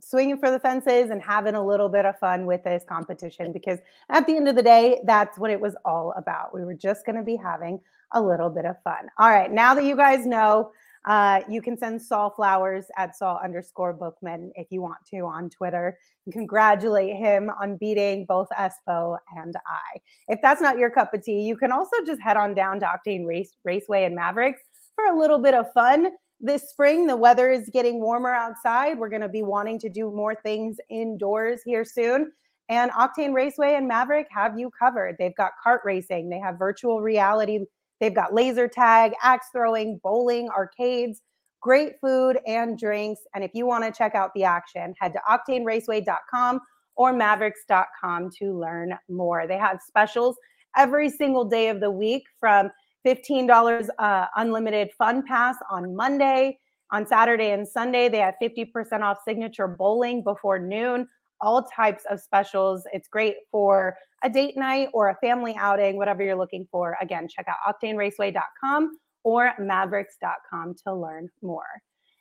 [0.00, 3.78] swinging for the fences and having a little bit of fun with this competition because
[4.10, 6.54] at the end of the day, that's what it was all about.
[6.54, 7.80] We were just going to be having
[8.12, 9.08] a little bit of fun.
[9.18, 10.72] All right, now that you guys know,
[11.04, 15.48] uh, you can send Saul flowers at Saul underscore Bookman if you want to on
[15.50, 20.00] Twitter and congratulate him on beating both Espo and I.
[20.28, 22.86] If that's not your cup of tea, you can also just head on down to
[22.86, 24.54] Octane Race Raceway and Mavrix
[24.94, 26.08] for a little bit of fun
[26.40, 27.06] this spring.
[27.06, 28.98] The weather is getting warmer outside.
[28.98, 32.32] We're going to be wanting to do more things indoors here soon.
[32.68, 35.16] And Octane Raceway and Mavrix have you covered.
[35.18, 37.60] They've got kart racing, they have virtual reality,
[37.98, 41.22] they've got laser tag, axe throwing, bowling, arcades,
[41.60, 43.20] great food and drinks.
[43.34, 46.60] And if you want to check out the action, head to octaneraceway.com
[46.96, 49.46] or mavrix.com to learn more.
[49.46, 50.36] They have specials
[50.76, 52.70] every single day of the week from
[53.08, 56.58] $15 uh, unlimited fun pass on Monday.
[56.90, 61.06] On Saturday and Sunday, they have 50% off signature bowling before noon,
[61.40, 62.82] all types of specials.
[62.92, 63.94] It's great for
[64.24, 66.96] a date night or a family outing, whatever you're looking for.
[67.00, 71.66] Again, check out octaneraceway.com or mavrix.com to learn more.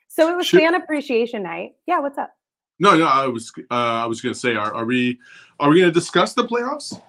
[0.10, 1.72] So it was Should- fan appreciation night.
[1.86, 2.32] Yeah, what's up?
[2.80, 5.18] no, no, I was uh, I was going to say, are, are we
[5.60, 7.02] are we going to discuss the playoffs?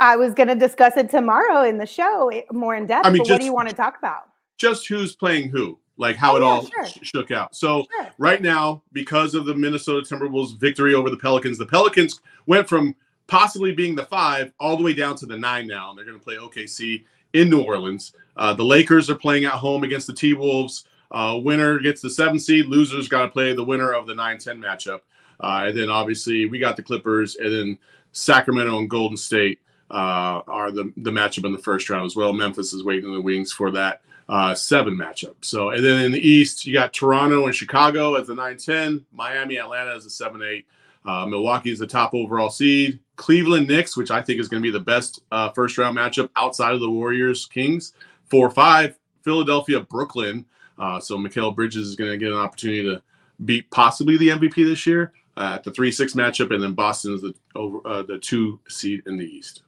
[0.00, 3.06] I was going to discuss it tomorrow in the show eh, more in depth.
[3.06, 4.28] I mean, but what do you want to talk about?
[4.58, 6.86] Just who's playing who, like how Oh, it yeah, all sure.
[7.02, 7.54] shook out.
[7.54, 8.08] So Sure.
[8.18, 12.94] right now, because of the Minnesota Timberwolves victory over the Pelicans, the Pelicans went from
[13.26, 16.18] possibly being the five all the way down to the nine now, and they're going
[16.18, 18.12] to play OKC in New Orleans.
[18.36, 20.84] Uh, the Lakers are playing at home against the T Wolves.
[21.10, 22.66] Uh, winner gets the seven seed.
[22.66, 25.00] Losers got to play the winner of the 9-10 matchup.
[25.40, 27.78] Uh, and then obviously we got the Clippers, and then
[28.12, 32.32] Sacramento and Golden State uh, are the the matchup in the first round as well.
[32.32, 35.36] Memphis is waiting in the wings for that uh, seven matchup.
[35.42, 39.04] So, and then in the East, you got Toronto and Chicago as the 9 10,
[39.12, 40.66] Miami, Atlanta as the 7 8.
[41.04, 42.98] Uh, Milwaukee is the top overall seed.
[43.14, 46.28] Cleveland Knicks, which I think is going to be the best uh, first round matchup
[46.36, 47.92] outside of the Warriors Kings,
[48.30, 48.98] 4 5.
[49.22, 50.44] Philadelphia, Brooklyn.
[50.78, 53.02] Uh, so, Mikal Bridges is going to get an opportunity to
[53.44, 56.52] beat possibly the MVP this year uh, at the 3 6 matchup.
[56.54, 59.62] And then Boston is the, over, uh, the two seed in the East.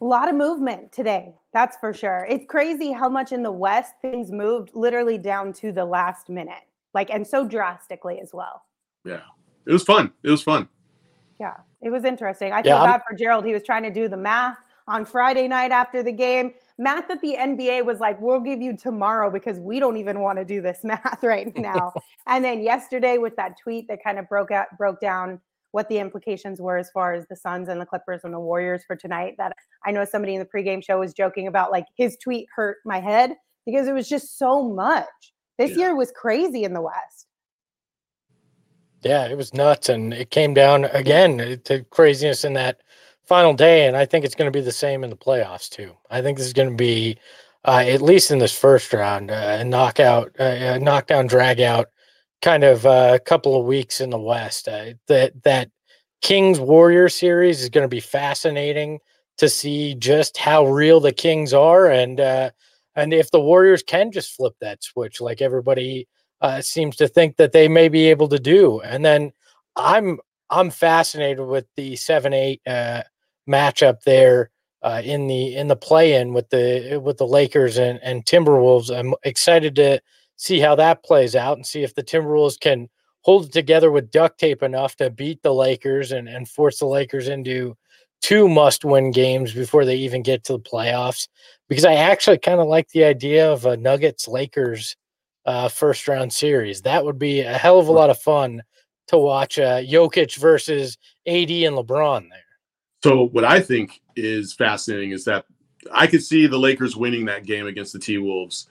[0.00, 1.34] A lot of movement today.
[1.52, 2.26] That's for sure.
[2.28, 6.62] It's crazy how much in the West things moved literally down to the last minute,
[6.94, 8.62] like, and so drastically as well.
[9.04, 9.22] Yeah.
[9.66, 10.12] It was fun.
[10.22, 10.68] It was fun.
[11.40, 12.52] Yeah, it was interesting.
[12.52, 13.44] I Yeah, feel I'm- bad for Gerald.
[13.44, 14.56] He was trying to do the math
[14.86, 16.54] on Friday night after the game.
[16.78, 20.38] Math that the NBA was like, we'll give you tomorrow because we don't even want
[20.38, 21.92] to do this math right now.
[22.26, 25.40] and then yesterday with that tweet that kind of broke out broke down
[25.72, 28.82] what the implications were as far as the Suns and the Clippers and the Warriors
[28.86, 29.34] for tonight.
[29.38, 29.52] That
[29.84, 33.00] I know somebody in the pregame show was joking about like his tweet hurt my
[33.00, 33.34] head
[33.66, 35.06] because it was just so much.
[35.58, 35.78] This Yeah.
[35.78, 37.26] year was crazy in the West.
[39.02, 42.80] Yeah, it was nuts, and it came down again to craziness in that
[43.24, 43.86] final day.
[43.86, 45.96] And I think it's going to be the same in the playoffs too.
[46.10, 47.18] I think this is going to be,
[47.64, 51.90] uh, at least in this first round, uh, a knockout, uh, a knockdown, drag out
[52.42, 54.68] kind of uh, couple of weeks in the West.
[54.68, 55.70] Uh, that that
[56.22, 59.00] Kings Warrior series is going to be fascinating
[59.38, 62.50] to see just how real the Kings are, and uh,
[62.96, 66.08] and if the Warriors can just flip that switch, like everybody
[66.40, 68.80] uh, seems to think that they may be able to do.
[68.80, 69.32] And then
[69.76, 70.18] I'm
[70.50, 73.02] I'm fascinated with the seven eight uh,
[73.48, 74.50] matchup there
[74.82, 78.96] uh, in the in the play in with the with the Lakers and and Timberwolves.
[78.96, 80.00] I'm excited to
[80.38, 82.88] see how that plays out and see if the Timberwolves can
[83.20, 86.86] hold it together with duct tape enough to beat the Lakers and and force the
[86.86, 87.76] Lakers into
[88.22, 91.28] two must win games before they even get to the playoffs
[91.68, 94.96] because I actually kind of like the idea of a Nuggets Lakers
[95.44, 96.82] uh, first round series.
[96.82, 98.62] That would be a hell of a lot of fun
[99.08, 102.42] to watch uh, Jokic versus AD and LeBron there.
[103.02, 105.44] So what I think is fascinating is that
[105.92, 108.68] I could see the Lakers winning that game against the T Wolves,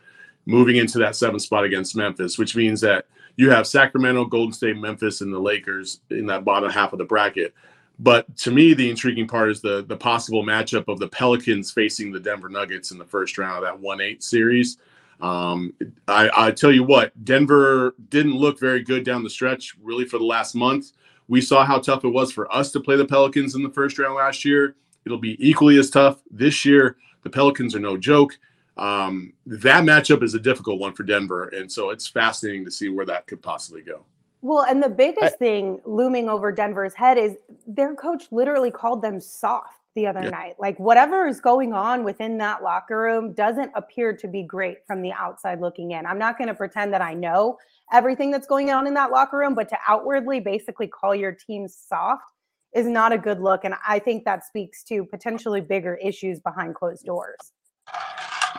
[0.47, 3.05] moving into that seventh spot against Memphis, which means that
[3.35, 7.05] you have Sacramento, Golden State, Memphis, and the Lakers in that bottom half of the
[7.05, 7.53] bracket.
[7.99, 12.11] But to me, the intriguing part is the the possible matchup of the Pelicans facing
[12.11, 14.77] the Denver Nuggets in the first round of that one eight series.
[15.19, 15.73] Um,
[16.07, 20.19] I, I tell you what, Denver didn't look very good down the stretch, really, for
[20.19, 20.91] the last month.
[21.27, 23.97] We saw how tough it was for us to play the Pelicans in the first
[23.97, 24.75] round last year.
[25.05, 26.97] It'll be equally as tough this year.
[27.23, 28.37] The Pelicans are no joke.
[28.77, 32.89] Um, that matchup is a difficult one for Denver, and so it's fascinating to see
[32.89, 34.05] where that could possibly go.
[34.41, 39.19] Well, and the biggest thing looming over Denver's head is their coach literally called them
[39.19, 40.29] soft the other Yeah.
[40.29, 40.55] night.
[40.59, 45.01] Like whatever is going on within that locker room doesn't appear to be great from
[45.01, 46.05] the outside looking in.
[46.05, 47.57] I'm not going to pretend that I know
[47.91, 51.67] everything that's going on in that locker room, but to outwardly basically call your team
[51.67, 52.31] soft
[52.73, 53.65] is not a good look.
[53.65, 57.53] And I think that speaks to potentially bigger issues behind closed doors.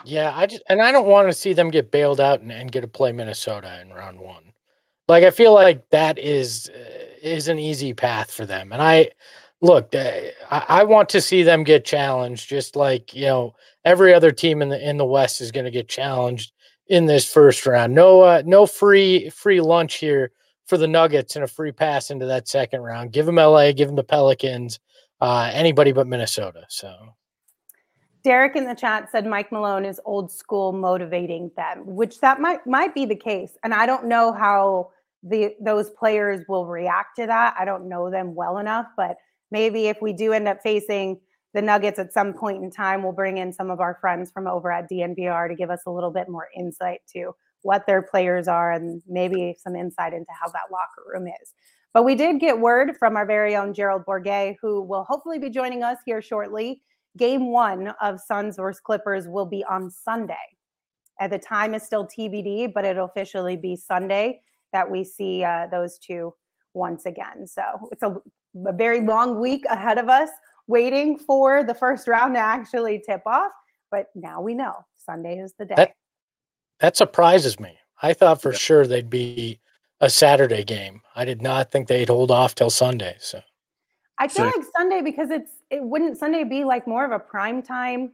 [0.05, 2.71] Yeah, I just and I don't want to see them get bailed out and, and
[2.71, 4.53] get to play Minnesota in round one.
[5.07, 6.69] Like I feel like that is
[7.21, 8.71] is an easy path for them.
[8.71, 9.09] And I
[9.61, 14.31] look, I, I want to see them get challenged, just like you know every other
[14.31, 16.53] team in the in the West is going to get challenged
[16.87, 17.93] in this first round.
[17.93, 20.31] No, uh, no free free lunch here
[20.65, 23.11] for the Nuggets and a free pass into that second round.
[23.11, 24.79] Give them LA, give them the Pelicans,
[25.21, 26.65] uh, anybody but Minnesota.
[26.69, 27.15] So.
[28.23, 32.65] Derek in the chat said Mike Malone is old school motivating them, which that might
[32.67, 33.57] might be the case.
[33.63, 34.91] And I don't know how
[35.23, 37.55] the those players will react to that.
[37.57, 39.17] I don't know them well enough, but
[39.51, 41.19] maybe if we do end up facing
[41.53, 44.47] the Nuggets at some point in time, we'll bring in some of our friends from
[44.47, 47.31] over at DNVR to give us a little bit more insight to
[47.63, 51.53] what their players are and maybe some insight into how that locker room is.
[51.93, 55.49] But we did get word from our very own Gerald Bourguet, who will hopefully be
[55.49, 56.81] joining us here shortly
[57.17, 60.35] game one of Suns versus Clippers will be on Sunday.
[61.19, 64.41] At the time is still TBD, but it'll officially be Sunday
[64.71, 66.33] that we see uh, those two
[66.73, 67.45] once again.
[67.47, 68.15] So it's a,
[68.67, 70.29] a very long week ahead of us,
[70.67, 73.51] waiting for the first round to actually tip off.
[73.91, 75.73] But now we know Sunday is the day.
[75.75, 75.95] That-
[76.79, 77.77] That surprises me.
[78.01, 78.57] I thought for Yeah.
[78.59, 79.59] sure they'd be
[79.99, 81.01] a Saturday game.
[81.15, 83.17] I did not think they'd hold off till Sunday.
[83.19, 83.41] So
[84.17, 87.19] I feel So- like Sunday because it's it wouldn't Sunday be like more of a
[87.19, 88.11] prime time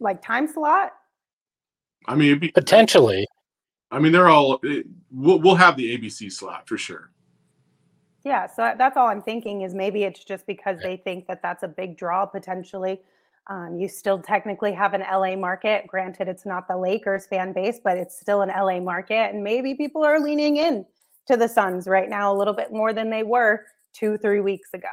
[0.00, 0.92] like time slot?
[2.06, 3.26] I mean, it'd be, potentially,
[3.90, 4.58] I mean, they're all.
[4.62, 7.10] It, we'll we'll have the ABC slot for sure.
[8.24, 10.90] Yeah, so that's all I'm thinking is maybe it's just because Yeah.
[10.90, 13.00] they think that that's a big draw potentially.
[13.48, 15.88] Um, you still technically have an LA market.
[15.88, 19.74] Granted, it's not the Lakers fan base, but it's still an LA market, and maybe
[19.74, 20.86] people are leaning in
[21.26, 24.70] to the Suns right now a little bit more than they were two, three weeks
[24.74, 24.88] ago.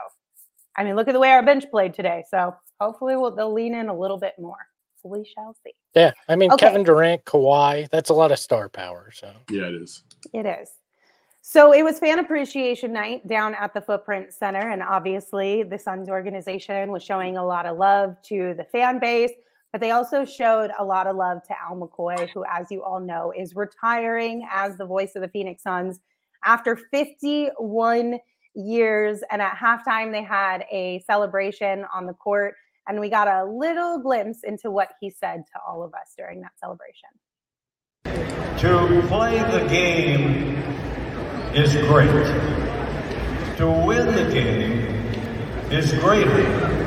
[0.77, 2.23] I mean, look at the way our bench played today.
[2.29, 4.57] So hopefully, we'll, they'll lean in a little bit more.
[5.03, 5.71] We shall see.
[5.95, 6.11] yeah.
[6.27, 6.65] I mean, Okay.
[6.67, 9.11] Kevin Durant, Kawhi, that's a lot of star power.
[9.13, 10.03] So Yeah, it is.
[10.33, 10.69] It is.
[11.41, 14.71] So it was fan appreciation night down at the Footprint Center.
[14.71, 19.31] And obviously, the Suns organization was showing a lot of love to the fan base,
[19.71, 22.99] but they also showed a lot of love to Al McCoy, who, as you all
[22.99, 26.01] know, is retiring as the voice of the Phoenix Suns
[26.43, 28.19] after 51
[28.59, 29.21] years.
[29.31, 32.55] And at halftime, they had a celebration on the court.
[32.87, 36.41] And we got a little glimpse into what he said to all of us during
[36.41, 37.09] that celebration.
[38.59, 40.57] To play the game
[41.53, 42.25] is great.
[43.57, 44.85] To win the game
[45.71, 46.79] is greater.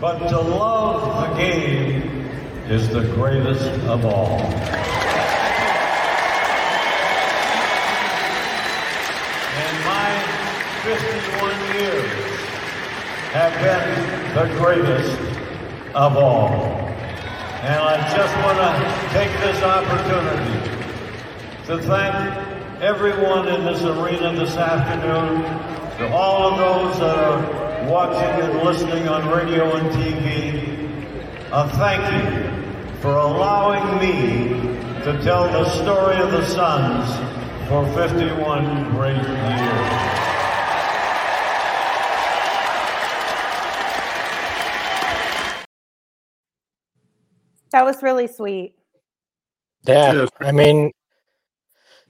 [0.00, 2.28] But to love the game
[2.68, 4.40] is the greatest of all.
[9.58, 10.10] And my
[10.86, 12.12] 51 years
[13.32, 15.18] have been the greatest
[15.96, 16.52] of all.
[17.62, 20.76] And I just want to take this opportunity
[21.66, 25.42] to thank everyone in this arena this afternoon,
[25.98, 30.86] to all of those that are watching and listening on radio and TV.
[31.50, 34.50] A thank you for allowing me
[35.02, 37.10] to tell the story of the Suns
[37.68, 40.25] for 51 great years.
[47.76, 48.74] That was really sweet.
[49.86, 50.92] Yeah, I mean,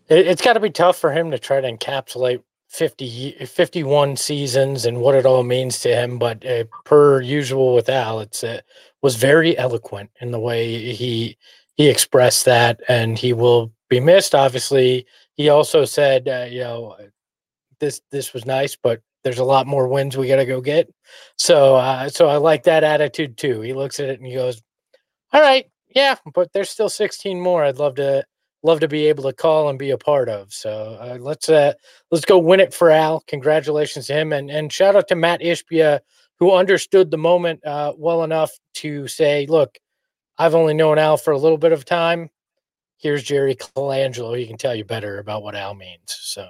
[0.09, 4.87] it, it's got to be tough for him to try to encapsulate 50, 51 seasons
[4.87, 6.21] and what it all means to him.
[6.21, 8.61] But uh, per usual with Al, it's uh,
[9.03, 11.37] was very eloquent in the way he
[11.75, 14.37] he expressed that, and he will be missed.
[14.37, 15.05] Obviously,
[15.35, 16.97] he also said, uh, you know,
[17.81, 20.89] this this was nice, but there's a lot more wins we got to go get.
[21.39, 23.62] So, uh, so I like that attitude too.
[23.62, 24.62] He looks at it and he goes,
[25.33, 27.64] all right, yeah, but there's still 16 more.
[27.64, 28.24] I'd love to
[28.62, 30.53] love to be able to call and be a part of.
[30.53, 31.72] So uh, let's uh,
[32.11, 33.22] let's go win it for Al.
[33.27, 36.01] Congratulations to him, and and shout out to Matt Ishbia
[36.39, 39.79] who understood the moment uh, well enough to say, "Look,
[40.39, 42.31] I've only known Al for a little bit of time.
[42.99, 44.39] Here's Jerry Colangelo.
[44.39, 46.49] He can tell you better about what Al means." So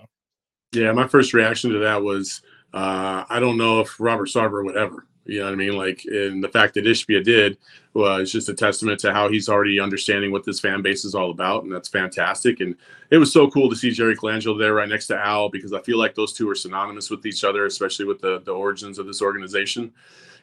[0.73, 4.77] Yeah, my first reaction to that was uh, I don't know if Robert Sarver would
[4.77, 5.07] ever.
[5.27, 5.77] You know what I mean?
[5.77, 7.59] Like, and the fact that Ishbia did
[7.95, 11.31] was just a testament to how he's already understanding what this fan base is all
[11.31, 12.61] about, and that's fantastic.
[12.61, 12.77] And
[13.11, 15.81] it was so cool to see Jerry Colangelo there right next to Al because I
[15.83, 19.07] feel like those two are synonymous with each other, especially with the the origins of
[19.07, 19.93] this organization.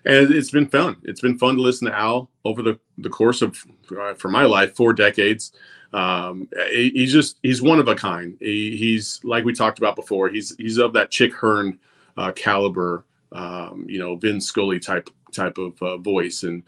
[0.05, 0.97] And it's been fun.
[1.03, 3.57] It's been fun to listen to Al over the the course of
[3.97, 5.53] uh, for my life four decades.
[5.93, 8.35] Um, he, he's just he's one of a kind.
[8.39, 10.29] He, he's like we talked about before.
[10.29, 11.79] He's he's of that Chick Hearn
[12.17, 13.05] uh, caliber.
[13.33, 16.63] Um, you know, Vin Scully type type of uh, voice, and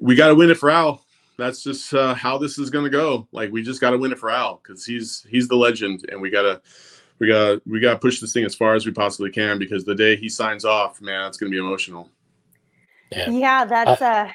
[0.00, 1.04] we got to win it for Al.
[1.38, 3.26] That's just uh, how this is going to go.
[3.32, 6.20] Like we just got to win it for Al because he's he's the legend, and
[6.20, 6.62] we gotta
[7.18, 9.58] we got to we got to push this thing as far as we possibly can
[9.58, 12.08] because the day he signs off, man, it's going to be emotional.
[13.10, 13.30] Yeah.
[13.30, 14.30] Yeah, that's uh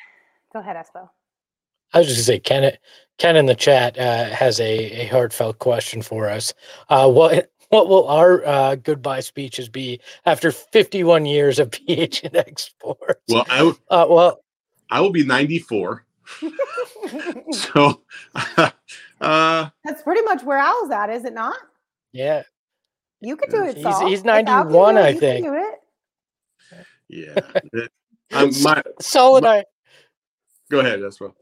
[0.53, 1.09] go ahead, Espo.
[1.93, 2.77] I was just gonna say, Ken,
[3.17, 6.53] Ken in the chat uh, has a, a heartfelt question for us.
[6.89, 12.36] Uh, what what will our uh, goodbye speeches be after 51 years of PH and
[12.36, 13.22] X Sports?
[13.30, 14.43] Well, I w- uh, well,
[14.89, 16.05] I will be 94,
[17.51, 18.01] so
[19.22, 21.57] uh, That's pretty much where Al's at, is it not?
[22.13, 22.43] yeah,
[23.22, 23.78] You could do it.
[23.78, 24.07] He's- Saul.
[24.07, 25.45] he's If 91, do I you can think.
[25.45, 26.86] do it.
[27.09, 27.61] yeah.
[27.74, 27.91] It-
[28.34, 29.63] um, my, Saul and I.
[30.70, 31.34] go ahead, that's well.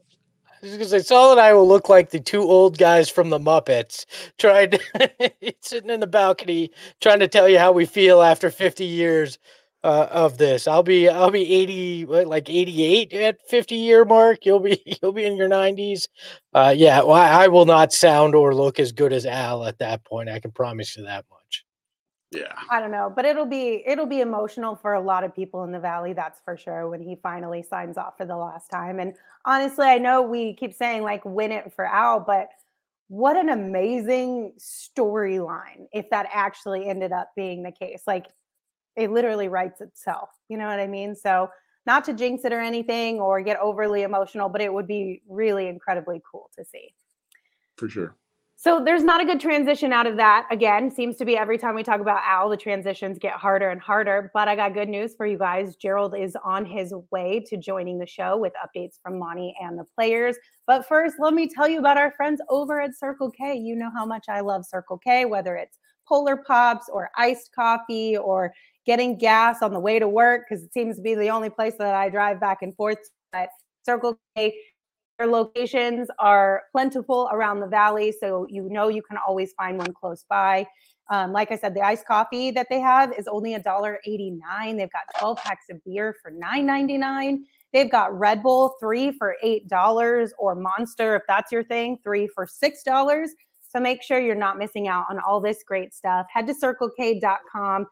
[0.62, 3.38] I gonna say, Saul and I will look like the two old guys from the
[3.38, 4.06] Muppets,
[4.38, 8.84] trying to sitting in the balcony, trying to tell you how we feel after 50
[8.84, 9.38] years
[9.84, 10.66] uh, of this.
[10.66, 14.44] I'll be, I'll be 80, what, like 88 at 50 year mark.
[14.46, 16.08] You'll be, you'll be in your 90s.
[16.54, 19.78] Uh, yeah, well, I, I will not sound or look as good as Al at
[19.78, 20.28] that point.
[20.28, 21.35] I can promise you that much.
[22.32, 22.54] Yeah.
[22.70, 25.70] I don't know, but it'll be it'll be emotional for a lot of people in
[25.70, 28.98] the valley, that's for sure, when he finally signs off for the last time.
[28.98, 29.14] And
[29.44, 32.48] honestly, I know we keep saying like win it for Al, but
[33.08, 38.02] what an amazing storyline if that actually ended up being the case.
[38.06, 38.26] Like
[38.96, 40.30] it literally writes itself.
[40.48, 41.14] You know what I mean?
[41.14, 41.48] So
[41.86, 45.68] not to jinx it or anything or get overly emotional, but it would be really
[45.68, 46.92] incredibly cool to see.
[47.76, 48.16] For sure.
[48.58, 50.46] So there's not a good transition out of that.
[50.50, 53.80] Again, seems to be every time we talk about Al, the transitions get harder and
[53.80, 54.30] harder.
[54.32, 55.76] But I got good news for you guys.
[55.76, 59.84] Gerald is on his way to joining the show with updates from Monty and the
[59.94, 60.36] players.
[60.66, 63.54] But first, let me tell you about our friends over at Circle K.
[63.56, 65.78] You know how much I love Circle K, whether it's
[66.08, 68.54] Polar Pops or iced coffee or
[68.86, 71.74] getting gas on the way to work, because it seems to be the only place
[71.78, 72.96] that I drive back and forth.
[72.96, 73.10] To.
[73.32, 73.48] But
[73.84, 74.54] Circle K
[75.18, 79.92] their locations are plentiful around the valley, so you know you can always find one
[79.92, 80.66] close by.
[81.08, 84.76] Um, like I said, the iced coffee that they have is only $1.89.
[84.76, 87.38] They've got 12 packs of beer for $9.99.
[87.72, 92.46] They've got Red Bull, three for $8, or Monster, if that's your thing, three for
[92.46, 93.28] $6.
[93.68, 96.26] So make sure you're not missing out on all this great stuff.
[96.32, 97.86] Head to circlek.com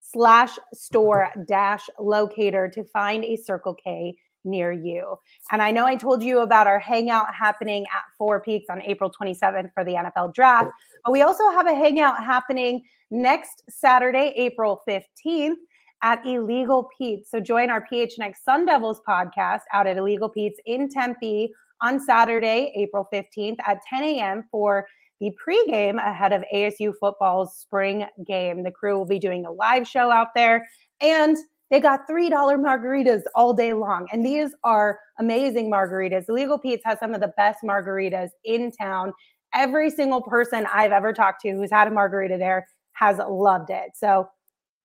[0.00, 4.16] slash store dash locator to find a Circle K
[4.46, 5.18] near you.
[5.52, 9.10] And I know I told you about our hangout happening at Four Peaks on April
[9.10, 10.70] 27th for the NFL draft,
[11.04, 15.56] but we also have a hangout happening next Saturday, April 15th
[16.02, 17.30] at Illegal Pete's.
[17.30, 22.72] So join our PHNX Sun Devils podcast out at Illegal Pete's in Tempe on Saturday,
[22.76, 24.44] April 15th at 10 a.m.
[24.50, 24.86] for
[25.20, 28.62] the pregame ahead of ASU football's spring game.
[28.62, 30.66] The crew will be doing a live show out there
[31.00, 31.36] and
[31.70, 34.06] they got $3 margaritas all day long.
[34.12, 36.28] And these are amazing margaritas.
[36.28, 39.12] Illegal Pete's has some of the best margaritas in town.
[39.54, 43.90] Every single person I've ever talked to who's had a margarita there has loved it.
[43.94, 44.28] So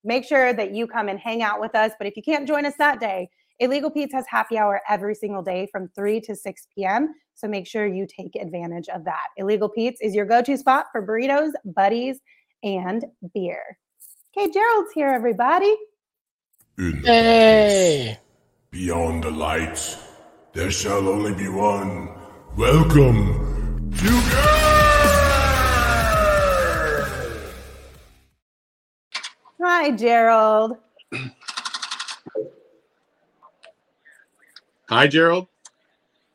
[0.03, 1.91] make sure that you come and hang out with us.
[1.97, 3.29] But if you can't join us that day,
[3.59, 7.13] Illegal Pete's has happy hour every single day from 3 to 6 p.m.
[7.35, 9.27] So make sure you take advantage of that.
[9.37, 12.19] Illegal Pete's is your go to spot for burritos, buddies,
[12.63, 13.05] and
[13.35, 13.77] beer.
[14.35, 15.75] Okay, Gerald's here, everybody.
[16.81, 18.19] In the Hey.
[18.71, 19.97] beyond the lights,
[20.53, 22.09] there shall only be one.
[22.57, 24.09] Welcome to
[29.61, 30.77] Hi, Gerald.
[34.89, 35.47] Hi, Gerald.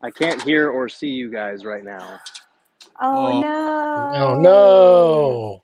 [0.03, 2.20] I can't hear or see you guys right now.
[3.01, 3.40] Oh, Oh.
[3.40, 4.12] no.
[4.14, 5.62] Oh no.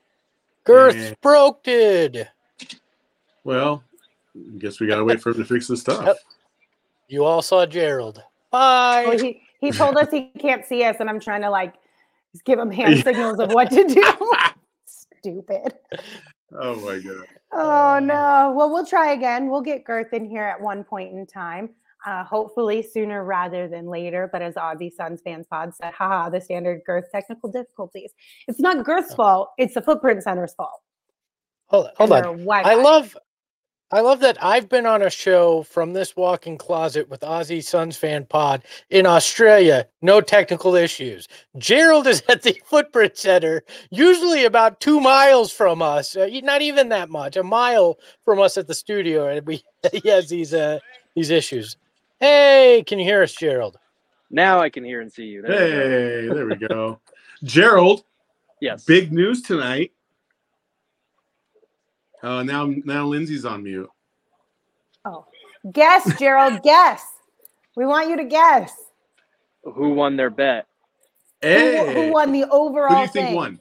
[0.64, 1.14] Girth Yeah.
[1.22, 2.28] broke it.
[3.44, 3.84] Well,
[4.36, 6.04] I guess we gotta wait for him to fix this stuff.
[6.04, 6.16] Yep.
[7.08, 8.22] You all saw Gerald.
[8.50, 9.04] Bye.
[9.06, 11.74] Well, he, he told us he can't see us, and I'm trying to like
[12.44, 14.32] give him hand signals of what to do.
[14.86, 15.74] Stupid.
[16.58, 17.26] Oh my god.
[17.52, 18.54] Oh no.
[18.56, 19.50] Well, we'll try again.
[19.50, 21.70] We'll get Girth in here at one point in time.
[22.04, 24.28] Uh, hopefully sooner rather than later.
[24.32, 28.12] But as Aussie Suns fans pod said, haha, the standard Girth technical difficulties.
[28.48, 29.50] It's not Girth's fault.
[29.56, 30.80] It's the Footprint Center's fault.
[31.66, 32.66] hold, and hold on.
[32.66, 33.16] I love
[33.94, 37.94] I love that I've been on a show from this walk-in closet with Aussie Suns
[37.94, 41.28] fan pod in Australia, no technical issues.
[41.58, 46.88] Gerald is at the Footprint Center, usually about two miles from us, uh, not even
[46.88, 49.62] that much, a mile from us at the studio, and we
[49.92, 50.78] he has these uh
[51.14, 51.76] these issues.
[52.18, 53.76] Hey, can you hear us, Gerald?
[54.30, 55.42] Now I can hear and see you.
[55.42, 56.28] There we go.
[56.30, 57.00] Hey, there we go.
[57.44, 58.04] Gerald,
[58.60, 58.84] Yes.
[58.84, 59.92] big news tonight.
[62.22, 63.90] Uh, now, now Lindsay's on mute.
[65.04, 65.26] Oh,
[65.72, 66.62] guess, Gerald.
[66.64, 67.04] guess.
[67.76, 68.72] We want you to guess.
[69.64, 70.66] Who won their bet?
[71.42, 72.88] Who, Hey, who won the overall?
[72.90, 73.34] Who do you think thing?
[73.36, 73.60] won?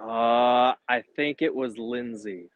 [0.00, 2.50] Uh, I think it was Lindsay.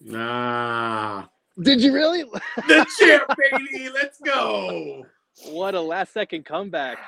[0.00, 1.26] Nah,
[1.60, 2.22] Did you really?
[2.56, 3.90] the champ, baby.
[3.92, 5.04] Let's go.
[5.50, 6.98] what a last second comeback.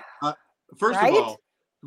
[0.76, 1.12] First Right?
[1.14, 1.40] of all,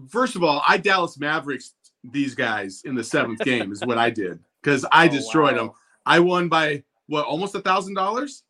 [0.09, 4.09] first of all, I Dallas Mavericks these guys in the seventh game is what I
[4.09, 5.65] did because I Oh, destroyed wow.
[5.67, 5.71] them.
[6.05, 8.43] I won by what almost a thousand dollars.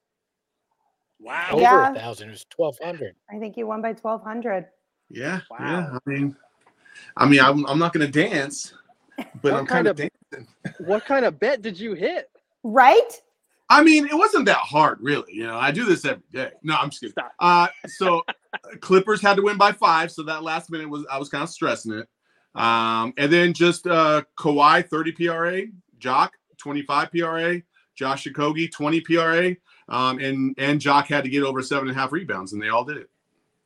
[1.19, 1.49] Wow.
[1.51, 1.91] Over Yeah.
[1.91, 3.15] a thousand, it was twelve hundred.
[3.29, 4.67] I think you won by 1,200.
[5.09, 5.57] Yeah, Wow.
[5.59, 5.89] yeah.
[5.93, 6.35] I mean,
[7.17, 8.73] I mean, I'm, I'm not gonna dance,
[9.41, 10.47] but I'm kind kind of of- dancing.
[10.85, 12.29] What kind of bet did you hit?
[12.63, 13.21] Right?
[13.69, 15.33] I mean, it wasn't that hard, really.
[15.33, 16.51] You know, I do this every day.
[16.63, 17.13] No, I'm just kidding.
[17.13, 17.31] Stop.
[17.39, 18.23] Uh, so
[18.81, 21.49] Clippers had to win by five, so that last minute was I was kind of
[21.49, 22.07] stressing it.
[22.59, 25.61] Um, and then just uh, Kawhi 30 PRA,
[26.05, 27.61] Jock 25 PRA,
[27.95, 29.55] Josh Okogie 20 PRA,
[29.89, 32.69] um, and and Jock had to get over seven and a half rebounds, and they
[32.69, 33.09] all did it.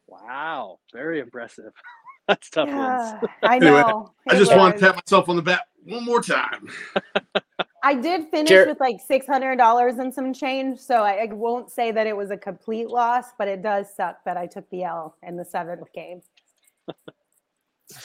[0.08, 0.80] Wow.
[0.94, 1.74] Very impressive.
[2.30, 3.16] That's tough Yeah, wins.
[3.44, 4.14] I Anyway, know.
[4.30, 6.70] I It just want to pat myself on the back one more time.
[7.84, 11.34] I did finish Jer- with like six hundred dollars and some change, so I, I
[11.34, 14.70] won't say that it was a complete loss, but it does suck that I took
[14.70, 16.22] the L in the seventh game.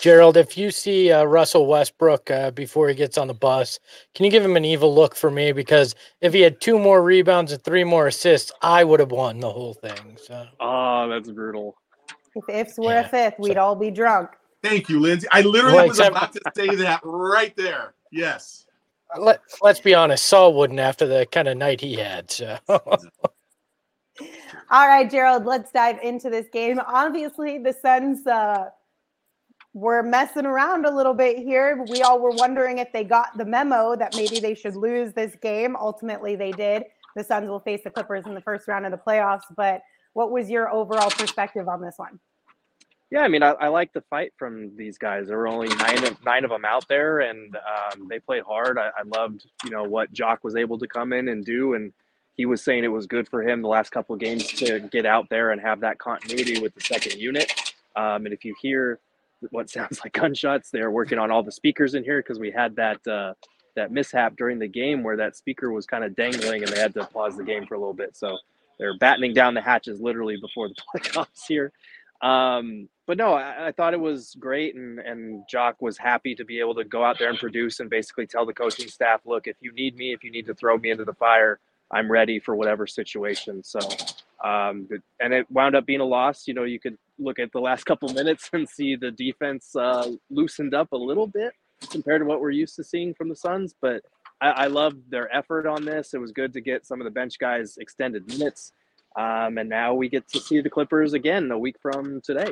[0.01, 3.79] Gerald, if you see uh, Russell Westbrook uh, before he gets on the bus,
[4.15, 5.53] can you give him an evil look for me?
[5.53, 9.41] Because if he had two more rebounds and three more assists, I would have won
[9.41, 10.17] the whole thing.
[10.23, 11.77] So Oh, that's brutal.
[12.35, 14.31] If ifs were Yeah, a fifth, we'd all be drunk.
[14.63, 15.29] Thank you, Lindsay.
[15.31, 17.93] I literally Well, was except- about to say that right there.
[18.11, 18.67] Yes.
[19.19, 22.31] let let's be honest, Saul wouldn't after the kind of night he had.
[22.31, 22.59] So
[24.71, 26.81] All right, Gerald, let's dive into this game.
[26.87, 28.71] Obviously, the Suns uh,
[29.75, 31.85] were messing around a little bit here.
[31.91, 35.35] We all were wondering if they got the memo that maybe they should lose this
[35.43, 35.77] game.
[35.77, 36.85] Ultimately, they did.
[37.17, 39.43] The Suns will face the Clippers in the first round of the playoffs.
[39.57, 39.83] But
[40.15, 42.21] what was your overall perspective on this one?
[43.11, 45.29] Yeah, I mean, I, I like the fight from these guys.
[45.29, 48.79] There were only nine of nine of them out there, and um, they played hard.
[48.79, 51.93] I, I loved, you know, what Jock was able to come in and do, and
[52.37, 55.07] he was saying it was good for him the last couple of games to get
[55.07, 57.53] out there and have that continuity with the second unit.
[57.95, 58.99] Um, and if you hear
[59.51, 62.77] what sounds like gunshots, they're working on all the speakers in here because we had
[62.77, 63.35] that uh,
[63.77, 66.95] that mishap during the game where that speaker was kind of dangling and they had
[66.95, 68.17] to pause the game for a little bit.
[68.17, 68.39] So
[68.79, 71.73] they're battening down the hatches literally before the playoffs here.
[72.23, 76.45] Um, but no, I, I, thought it was great, and and Jock was happy to
[76.45, 79.47] be able to go out there and produce and basically tell the coaching staff, look,
[79.47, 82.39] if you need me, if you need to throw me into the fire, I'm ready
[82.39, 83.63] for whatever situation.
[83.63, 83.79] So,
[84.45, 84.89] um,
[85.21, 86.47] and it wound up being a loss.
[86.47, 90.11] You know, you could look at the last couple minutes and see the defense uh,
[90.31, 91.53] loosened up a little bit
[91.91, 94.03] compared to what we're used to seeing from the Suns, but.
[94.41, 96.13] I, I loved their effort on this.
[96.13, 98.73] It was good to get some of the bench guys extended minutes.
[99.17, 102.51] Um, and now we get to see the Clippers again a week from today.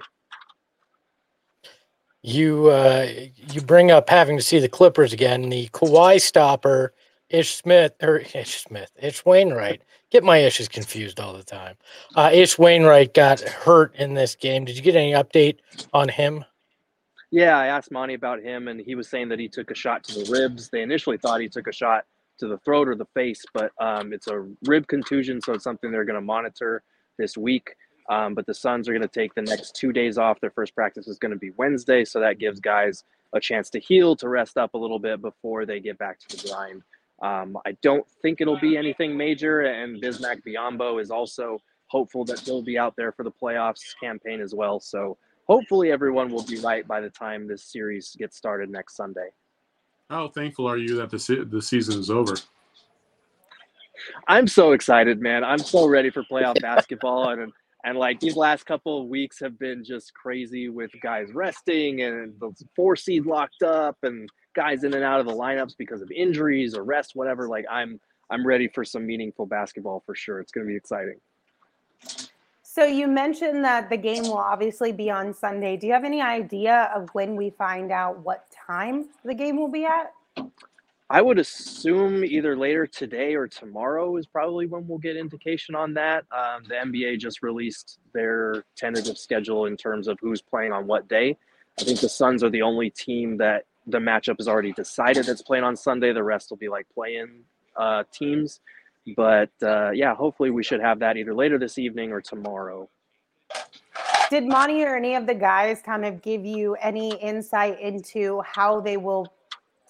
[2.23, 3.09] You uh,
[3.51, 5.49] you bring up having to see the Clippers again.
[5.49, 6.95] The Kawhi stopper,
[7.33, 9.83] Ish Smith or Ish Smith, Ish Wainwright.
[10.11, 11.77] Get my issues confused all the time.
[12.15, 14.65] Uh, Ish Wainwright got hurt in this game.
[14.65, 15.59] Did you get any update
[15.93, 16.45] on him?
[17.31, 20.05] Yeah, I asked Monty about him, and he was saying that he took a shot
[20.05, 20.69] to the ribs.
[20.69, 22.05] They initially thought he took a shot
[22.39, 25.91] to the throat or the face, but um, it's a rib contusion, so it's something
[25.91, 26.83] they're going to monitor
[27.19, 27.75] this week.
[28.11, 30.41] Um, but the Suns are going to take the next two days off.
[30.41, 33.81] Their first practice is going to be Wednesday, so that gives guys a chance to
[33.81, 36.83] heal, to rest up a little bit before they get back to the grind.
[37.23, 42.41] Um, I don't think it'll be anything major, and Bismack Biyombo is also hopeful that
[42.41, 44.81] he'll be out there for the playoffs campaign as well.
[44.81, 45.17] So
[45.47, 49.29] hopefully everyone will be right by the time this series gets started next Sunday.
[50.11, 52.35] How thankful are you that the se- the season is over?
[54.27, 55.45] I'm so excited, man.
[55.45, 57.53] I'm so ready for playoff basketball, and
[57.85, 62.35] and like these last couple of weeks have been just crazy with guys resting and
[62.41, 66.11] the four seed locked up, and guys in and out of the lineups because of
[66.11, 67.49] injuries or rest, whatever.
[67.49, 68.01] Like I'm
[68.31, 70.41] I'm ready for some meaningful basketball for sure.
[70.41, 71.21] It's going to be exciting.
[72.63, 75.77] So you mentioned that the game will obviously be on Sunday.
[75.77, 79.69] Do you have any idea of when we find out what time the game will
[79.69, 80.15] be at?
[81.11, 85.93] I would assume either later today or tomorrow is probably when we'll get indication on
[85.93, 86.25] that.
[86.33, 91.07] Um, the NBA just released their tentative schedule in terms of who's playing on what
[91.09, 91.37] day.
[91.79, 95.43] I think the Suns are the only team that the matchup is already decided that's
[95.43, 96.13] playing on Sunday.
[96.13, 97.45] The rest will be like playing
[97.77, 98.61] uh, teams.
[99.17, 102.89] But uh, yeah, hopefully we should have that either later this evening or tomorrow.
[104.31, 108.81] Did Monty or any of the guys kind of give you any insight into how
[108.81, 109.27] they will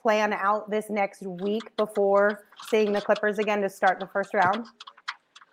[0.01, 4.66] plan out this next week before seeing the Clippers again to start the first round?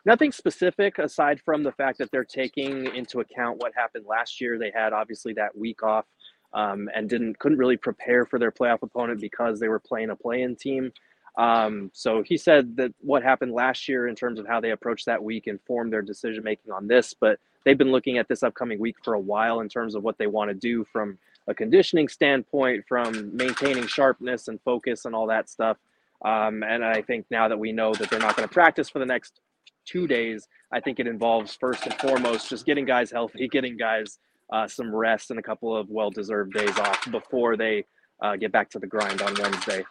[0.05, 4.57] Nothing specific aside from the fact that they're taking into account what happened last year.
[4.57, 6.05] They had obviously that week off
[6.53, 10.15] um, and didn't couldn't really prepare for their playoff opponent because they were playing a
[10.15, 10.91] play-in team.
[11.37, 15.05] Um, so he said that what happened last year in terms of how they approached
[15.05, 18.79] that week informed their decision making on this, but they've been looking at this upcoming
[18.79, 22.07] week for a while in terms of what they want to do from a conditioning
[22.07, 25.77] standpoint, from maintaining sharpness and focus and all that stuff.
[26.25, 28.99] Um, and I think now that we know that they're not going to practice for
[28.99, 29.39] the next
[29.85, 34.19] two days, I think it involves first and foremost just getting guys healthy, getting guys
[34.51, 37.85] uh, some rest and a couple of well deserved days off before they
[38.21, 39.85] uh, get back to the grind on Wednesday.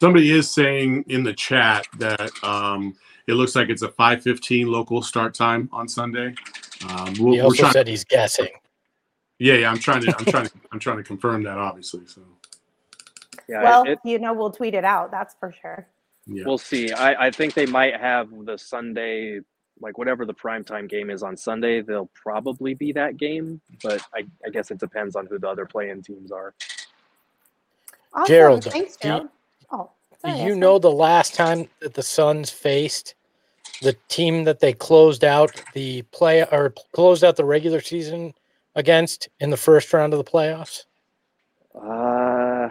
[0.00, 2.94] Somebody is saying in the chat that um,
[3.28, 6.34] it looks like it's a 5:15 local start time on Sunday.
[6.88, 8.48] Um, we'll, he also trying, said he's guessing.
[9.38, 12.06] Yeah, yeah, I'm trying to, I'm trying to, I'm trying to confirm that, obviously.
[12.06, 12.22] So.
[13.48, 15.10] Yeah, well, it, you know, we'll tweet it out.
[15.10, 15.86] That's for sure.
[16.26, 16.44] Yeah.
[16.46, 16.92] We'll see.
[16.92, 19.40] I, I think they might have the Sunday,
[19.82, 23.60] like whatever the primetime game is on Sunday, they'll probably be that game.
[23.82, 26.54] But I, I guess it depends on who the other playing teams are.
[28.14, 28.26] Awesome.
[28.26, 29.28] Gerald, thanks, Gerald.
[29.70, 33.14] Oh, sorry, you know the last time that the Suns faced
[33.80, 38.32] the team that they closed out the play or closed out the regular season
[38.74, 40.84] against in the first round of the playoffs?
[41.74, 42.68] Uh,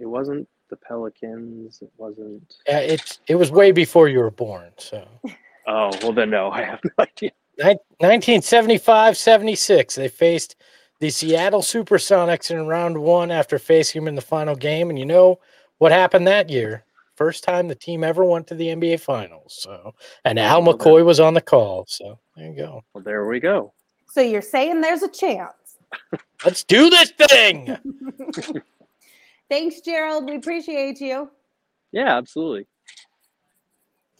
[0.00, 1.80] it wasn't the Pelicans.
[1.82, 2.54] It wasn't.
[2.66, 4.72] Yeah, it it was way before you were born.
[4.78, 5.06] So.
[5.66, 7.30] Oh well, then no, I have no idea.
[7.56, 9.94] 1975 76.
[9.94, 10.56] They faced
[11.00, 14.90] the Seattle Supersonics in round one after facing them in the final game.
[14.90, 15.38] And you know
[15.78, 16.84] what happened that year?
[17.14, 19.56] First time the team ever went to the NBA Finals.
[19.60, 19.94] So,
[20.24, 21.84] and Al McCoy was on the call.
[21.86, 22.82] So there you go.
[22.92, 23.72] Well, there we go.
[24.10, 25.52] So you're saying there's a chance?
[26.44, 27.76] Let's do this thing.
[29.48, 30.24] Thanks, Gerald.
[30.24, 31.30] We appreciate you.
[31.92, 32.66] Yeah, absolutely.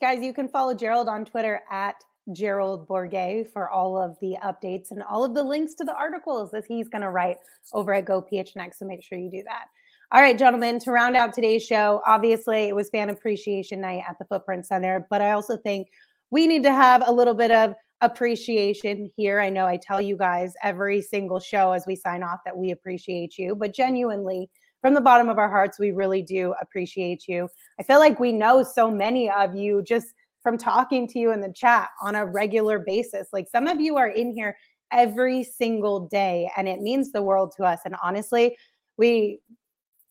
[0.01, 1.95] Guys, you can follow Gerald on Twitter at
[2.33, 6.51] Gerald Bourguet for all of the updates and all of the links to the articles
[6.51, 7.37] that he's going to write
[7.73, 8.77] over at Go PHNX.
[8.79, 9.67] So make sure you do that.
[10.13, 14.19] All right, gentlemen, to round out today's show, obviously it was fan appreciation night at
[14.19, 15.89] the Footprint Center, but I also think
[16.31, 19.41] we need to have a little bit of appreciation here.
[19.41, 22.71] I know I tell you guys every single show as we sign off that we
[22.71, 24.51] appreciate you, but genuinely,
[24.85, 27.49] from the bottom of our hearts, we really do appreciate you.
[27.81, 30.09] I feel like we know so many of you just
[30.43, 33.29] from talking to you in the chat on a regular basis.
[33.33, 34.55] Like some of you are in here
[34.93, 38.59] every single day and it means the world to us and honestly,
[38.99, 39.41] we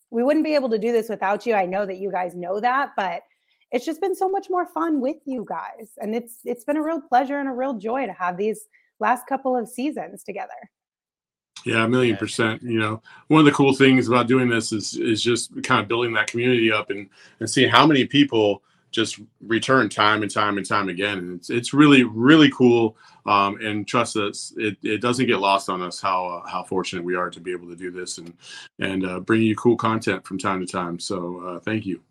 [0.09, 1.53] we wouldn't be able to do this without you.
[1.53, 3.21] I know that you guys know that, but
[3.71, 6.84] it's just been so much more fun with you guys and it's it's been a
[6.84, 8.61] real pleasure and a real joy to have these
[8.99, 10.71] last couple of seasons together.
[11.66, 12.61] Yeah, a million percent.
[12.61, 15.88] You know, one of the cool things about doing this is is just kind of
[15.88, 17.09] building that community up and
[17.39, 21.18] and seeing how many people just return time and time and time again.
[21.18, 22.97] And it's it's really really cool.
[23.26, 27.05] Um, and trust us, it, it doesn't get lost on us how uh, how fortunate
[27.05, 28.34] we are to be able to do this and
[28.80, 30.99] and uh, bring you cool content from time to time.
[30.99, 32.01] So uh, thank you.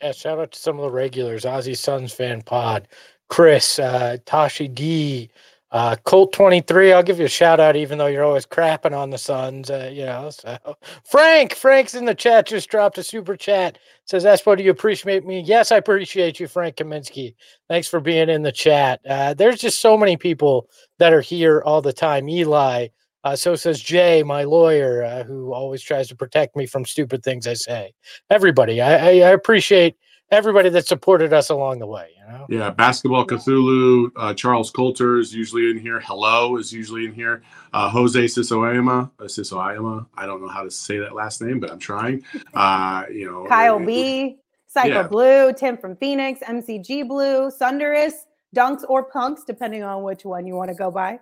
[0.00, 2.88] Yeah, shout out to some of the regulars, Aussie Suns fan pod,
[3.28, 5.30] Chris, uh, Tashi D,
[5.74, 9.10] uh, Colt 23, I'll give you a shout out, even though you're always crapping on
[9.10, 9.70] the Suns.
[9.70, 10.56] Uh, you know, so
[11.04, 13.78] Frank, Frank's in the chat, just dropped a super chat.
[14.04, 15.40] Says, Espo, do you appreciate me?
[15.40, 17.34] Yes, I appreciate you, Frank Kaminsky.
[17.68, 19.00] Thanks for being in the chat.
[19.04, 20.68] Uh, there's just so many people
[21.00, 22.28] that are here all the time.
[22.28, 22.86] Eli,
[23.24, 27.24] uh, so says Jay, my lawyer, uh, who always tries to protect me from stupid
[27.24, 27.92] things I say.
[28.30, 29.96] Everybody, I, I, I appreciate
[30.34, 32.08] everybody that supported us along the way.
[32.18, 32.46] You know.
[32.48, 34.10] Yeah, basketball Cthulhu.
[34.16, 36.00] Uh, Charles Coulter is usually in here.
[36.00, 37.42] Hello is usually in here.
[37.72, 40.06] Uh, Jose Sisoyama, uh, Sisoyama.
[40.16, 42.24] I don't know how to say that last name, but I'm trying.
[42.52, 45.02] Uh, you know, Kyle B, Psycho yeah.
[45.02, 50.54] Blue, Tim from Phoenix, MCG Blue, Sunderus, Dunks or Punks, depending on which one you
[50.54, 51.18] want to go by.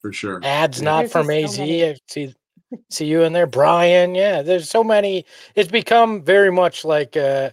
[0.00, 0.40] for sure.
[0.42, 1.56] Ads not There's from AZ.
[1.56, 2.34] so see
[2.90, 4.14] see you in there, Brian.
[4.14, 5.24] Yeah, there's so many.
[5.54, 7.50] It's become very much like uh,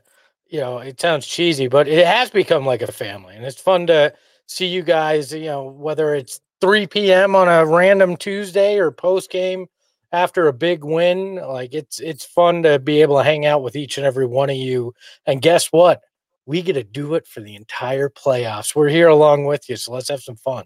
[0.56, 3.88] you know, it sounds cheesy, but it has become like a family, and it's fun
[3.88, 4.14] to
[4.48, 5.34] see you guys.
[5.34, 7.36] You know, whether it's 3 p.m.
[7.36, 9.68] on a random Tuesday or post game
[10.14, 13.76] after a big win, like it's it's fun to be able to hang out with
[13.76, 14.94] each and every one of you.
[15.26, 16.00] And guess what?
[16.46, 18.74] We get to do it for the entire playoffs.
[18.74, 20.64] We're here along with you, so let's have some fun.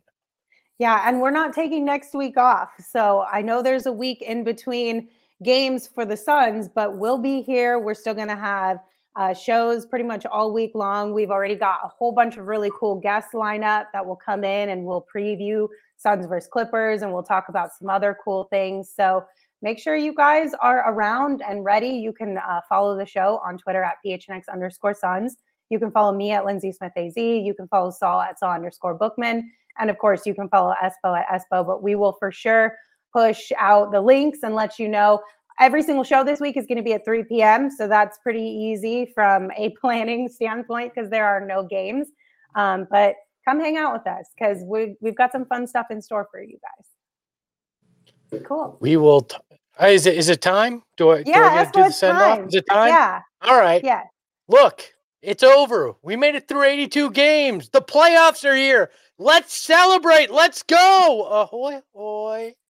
[0.78, 2.70] Yeah, and we're not taking next week off.
[2.88, 5.08] So I know there's a week in between
[5.42, 7.80] games for the Suns, but we'll be here.
[7.80, 8.80] We're still going to have
[9.16, 11.14] uh, shows pretty much all week long.
[11.14, 14.44] We've already got a whole bunch of really cool guests lined up that will come
[14.44, 18.92] in and we'll preview Suns versus Clippers and we'll talk about some other cool things.
[18.96, 19.26] So
[19.62, 21.90] make sure you guys are around and ready.
[21.90, 25.36] You can uh, follow the show on Twitter at PHNX underscore Suns.
[25.70, 27.16] You can follow me at Lindsay Smith AZ.
[27.16, 29.52] You can follow Saul at Saul underscore Bookman.
[29.78, 32.76] And of course, you can follow Espo at Espo, but we will for sure
[33.14, 35.22] push out the links and let you know.
[35.60, 37.70] Every single show this week is going to be at 3 p.m.
[37.70, 42.08] So that's pretty easy from a planning standpoint because there are no games.
[42.56, 46.02] Um, but come hang out with us because we, we've got some fun stuff in
[46.02, 48.42] store for you guys.
[48.46, 48.78] Cool.
[48.80, 49.22] We will.
[49.22, 49.38] T-
[49.82, 50.84] uh, is it is it time?
[50.98, 52.48] Do I, do I Yeah, get to do the send off?
[52.48, 52.90] Is it time?
[52.90, 53.22] Yeah.
[53.42, 53.84] All right.
[53.84, 54.04] Yeah.
[54.48, 54.84] Look,
[55.22, 55.94] it's over.
[56.04, 57.70] We made it through 82 games.
[57.70, 58.92] The playoffs are here.
[59.18, 60.32] Let's celebrate.
[60.32, 61.28] Let's go.
[61.30, 62.56] Ahoy, ahoy.